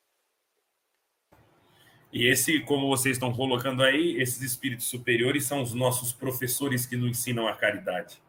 [2.12, 6.96] E esse, como vocês estão colocando aí, esses espíritos superiores são os nossos professores que
[6.96, 8.22] nos ensinam a caridade,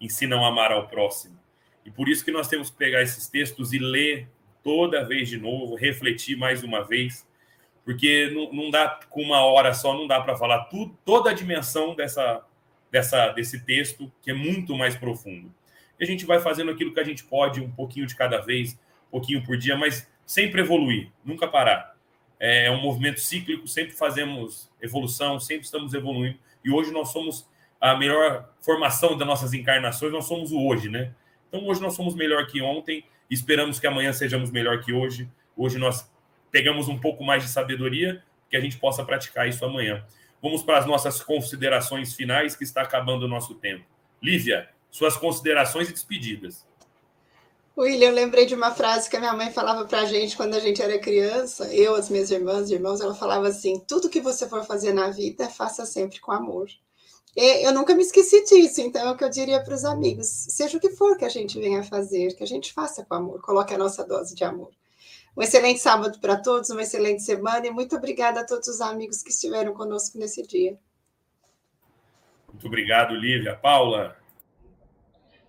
[0.00, 1.38] ensinam a amar ao próximo.
[1.84, 4.28] E por isso que nós temos que pegar esses textos e ler
[4.62, 7.26] toda vez de novo, refletir mais uma vez,
[7.84, 11.34] porque não, não dá com uma hora só, não dá para falar tudo, toda a
[11.34, 12.44] dimensão dessa,
[12.90, 15.54] dessa, desse texto, que é muito mais profundo.
[15.98, 18.74] E a gente vai fazendo aquilo que a gente pode, um pouquinho de cada vez,
[19.08, 21.89] um pouquinho por dia, mas sempre evoluir, nunca parar
[22.40, 26.38] é, é um movimento cíclico, sempre fazemos evolução, sempre estamos evoluindo.
[26.64, 27.46] E hoje nós somos
[27.78, 31.12] a melhor formação das nossas encarnações, nós somos o hoje, né?
[31.48, 35.28] Então hoje nós somos melhor que ontem, esperamos que amanhã sejamos melhor que hoje.
[35.56, 36.10] Hoje nós
[36.50, 40.04] pegamos um pouco mais de sabedoria, que a gente possa praticar isso amanhã.
[40.42, 43.84] Vamos para as nossas considerações finais, que está acabando o nosso tempo.
[44.22, 46.66] Lívia, suas considerações e despedidas.
[47.76, 50.54] William, eu lembrei de uma frase que a minha mãe falava para a gente quando
[50.54, 54.20] a gente era criança, eu, as minhas irmãs e irmãos, ela falava assim: tudo que
[54.20, 56.68] você for fazer na vida, faça sempre com amor.
[57.36, 60.26] E eu nunca me esqueci disso, então é o que eu diria para os amigos:
[60.26, 63.40] seja o que for que a gente venha fazer, que a gente faça com amor,
[63.40, 64.70] coloque a nossa dose de amor.
[65.36, 69.22] Um excelente sábado para todos, uma excelente semana e muito obrigada a todos os amigos
[69.22, 70.76] que estiveram conosco nesse dia.
[72.48, 73.54] Muito obrigado, Lívia.
[73.54, 74.16] Paula.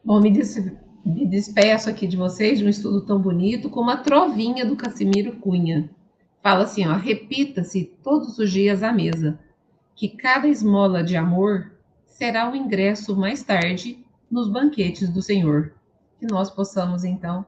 [0.03, 3.97] Bom, me disse me despeço aqui de vocês de um estudo tão bonito como a
[3.97, 5.89] trovinha do Casimiro Cunha.
[6.41, 9.39] Fala assim, ó, repita-se todos os dias à mesa,
[9.95, 11.71] que cada esmola de amor
[12.05, 15.73] será o um ingresso mais tarde nos banquetes do Senhor.
[16.19, 17.45] Que nós possamos, então,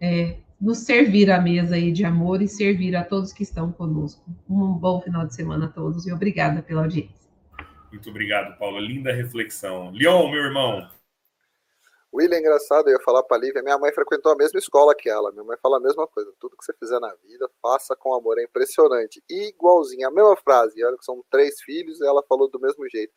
[0.00, 4.24] é, nos servir à mesa aí de amor e servir a todos que estão conosco.
[4.48, 7.24] Um bom final de semana a todos e obrigada pela audiência.
[7.90, 8.80] Muito obrigado, Paula.
[8.80, 9.90] Linda reflexão.
[9.90, 10.88] Leon, meu irmão,
[12.14, 15.10] William, engraçado, eu ia falar para a Lívia, minha mãe frequentou a mesma escola que
[15.10, 15.32] ela.
[15.32, 16.32] Minha mãe fala a mesma coisa.
[16.38, 18.38] Tudo que você fizer na vida, faça com amor.
[18.38, 19.20] É impressionante.
[19.28, 20.84] igualzinho, a mesma frase.
[20.84, 23.12] Olha que são três filhos, e ela falou do mesmo jeito.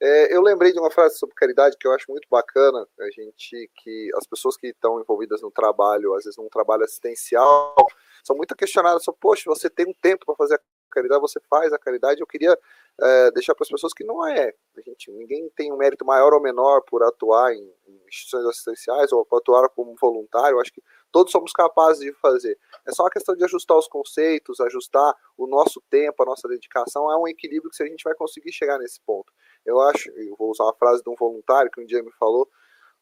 [0.00, 2.86] É, eu lembrei de uma frase sobre caridade que eu acho muito bacana.
[3.00, 7.74] A gente, que as pessoas que estão envolvidas no trabalho, às vezes num trabalho assistencial,
[8.22, 10.60] são muito questionadas sobre, poxa, você tem um tempo para fazer a
[10.96, 12.20] caridade, você faz a caridade.
[12.20, 12.58] Eu queria
[13.00, 14.54] é, deixar para as pessoas que não é.
[14.76, 19.12] A gente, ninguém tem um mérito maior ou menor por atuar em, em instituições assistenciais
[19.12, 20.56] ou por atuar como voluntário.
[20.56, 20.82] Eu acho que
[21.12, 22.58] todos somos capazes de fazer.
[22.86, 27.10] É só uma questão de ajustar os conceitos, ajustar o nosso tempo, a nossa dedicação.
[27.10, 29.32] É um equilíbrio que a gente vai conseguir chegar nesse ponto.
[29.64, 32.48] Eu acho, eu vou usar uma frase de um voluntário que um dia me falou,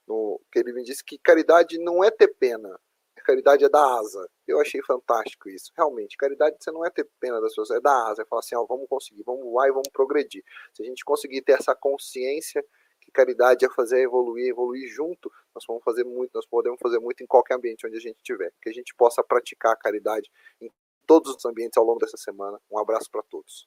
[0.07, 2.79] no, que ele me disse que caridade não é ter pena,
[3.25, 4.29] caridade é da asa.
[4.47, 5.73] Eu achei fantástico isso.
[5.77, 8.23] Realmente, caridade você não é ter pena das pessoas, é da asa.
[8.23, 10.45] É falar assim, ó, vamos conseguir, vamos voar e vamos progredir.
[10.73, 12.65] Se a gente conseguir ter essa consciência
[13.01, 17.23] que caridade é fazer evoluir, evoluir junto, nós vamos fazer muito, nós podemos fazer muito
[17.23, 18.53] em qualquer ambiente onde a gente estiver.
[18.63, 20.71] Que a gente possa praticar a caridade em
[21.07, 22.61] todos os ambientes ao longo dessa semana.
[22.71, 23.67] Um abraço para todos.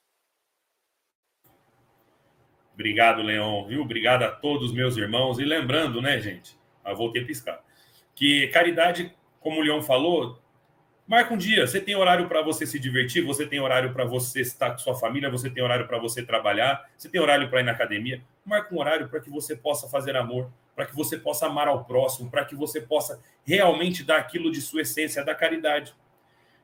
[2.74, 3.82] Obrigado, Leon, viu?
[3.82, 5.40] Obrigado a todos meus irmãos.
[5.40, 6.56] E lembrando, né, gente?
[6.86, 7.64] Eu voltei a piscar.
[8.14, 9.16] Que caridade
[9.48, 10.38] como o Leão falou,
[11.06, 11.66] marca um dia.
[11.66, 14.94] Você tem horário para você se divertir, você tem horário para você estar com sua
[14.94, 18.22] família, você tem horário para você trabalhar, você tem horário para ir na academia.
[18.44, 21.82] Marca um horário para que você possa fazer amor, para que você possa amar ao
[21.86, 25.94] próximo, para que você possa realmente dar aquilo de sua essência, da caridade.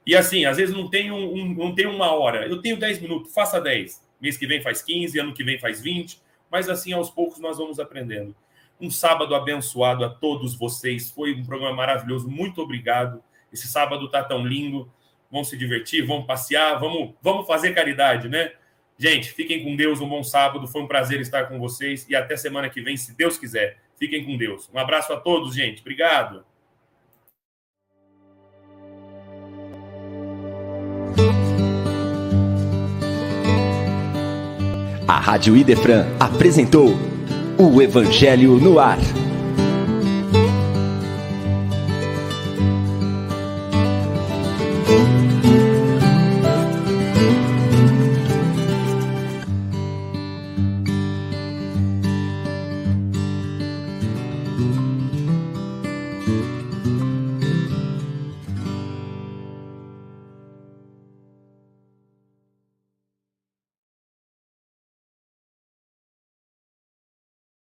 [0.07, 3.01] E assim, às vezes não tem, um, um, não tem uma hora, eu tenho 10
[3.01, 4.07] minutos, faça 10.
[4.20, 6.20] mês que vem faz 15, ano que vem faz 20,
[6.51, 8.37] mas assim aos poucos nós vamos aprendendo.
[8.81, 11.11] Um sábado abençoado a todos vocês.
[11.11, 12.29] Foi um programa maravilhoso.
[12.29, 13.22] Muito obrigado.
[13.53, 14.91] Esse sábado tá tão lindo.
[15.31, 18.53] Vamos se divertir, vamos passear, vamos, vamos fazer caridade, né?
[18.97, 20.01] Gente, fiquem com Deus.
[20.01, 20.66] Um bom sábado.
[20.66, 23.79] Foi um prazer estar com vocês e até semana que vem, se Deus quiser.
[23.97, 24.70] Fiquem com Deus.
[24.72, 25.81] Um abraço a todos, gente.
[25.81, 26.45] Obrigado.
[35.07, 37.14] A Rádio Idefran apresentou
[37.59, 38.98] o Evangelho no Ar.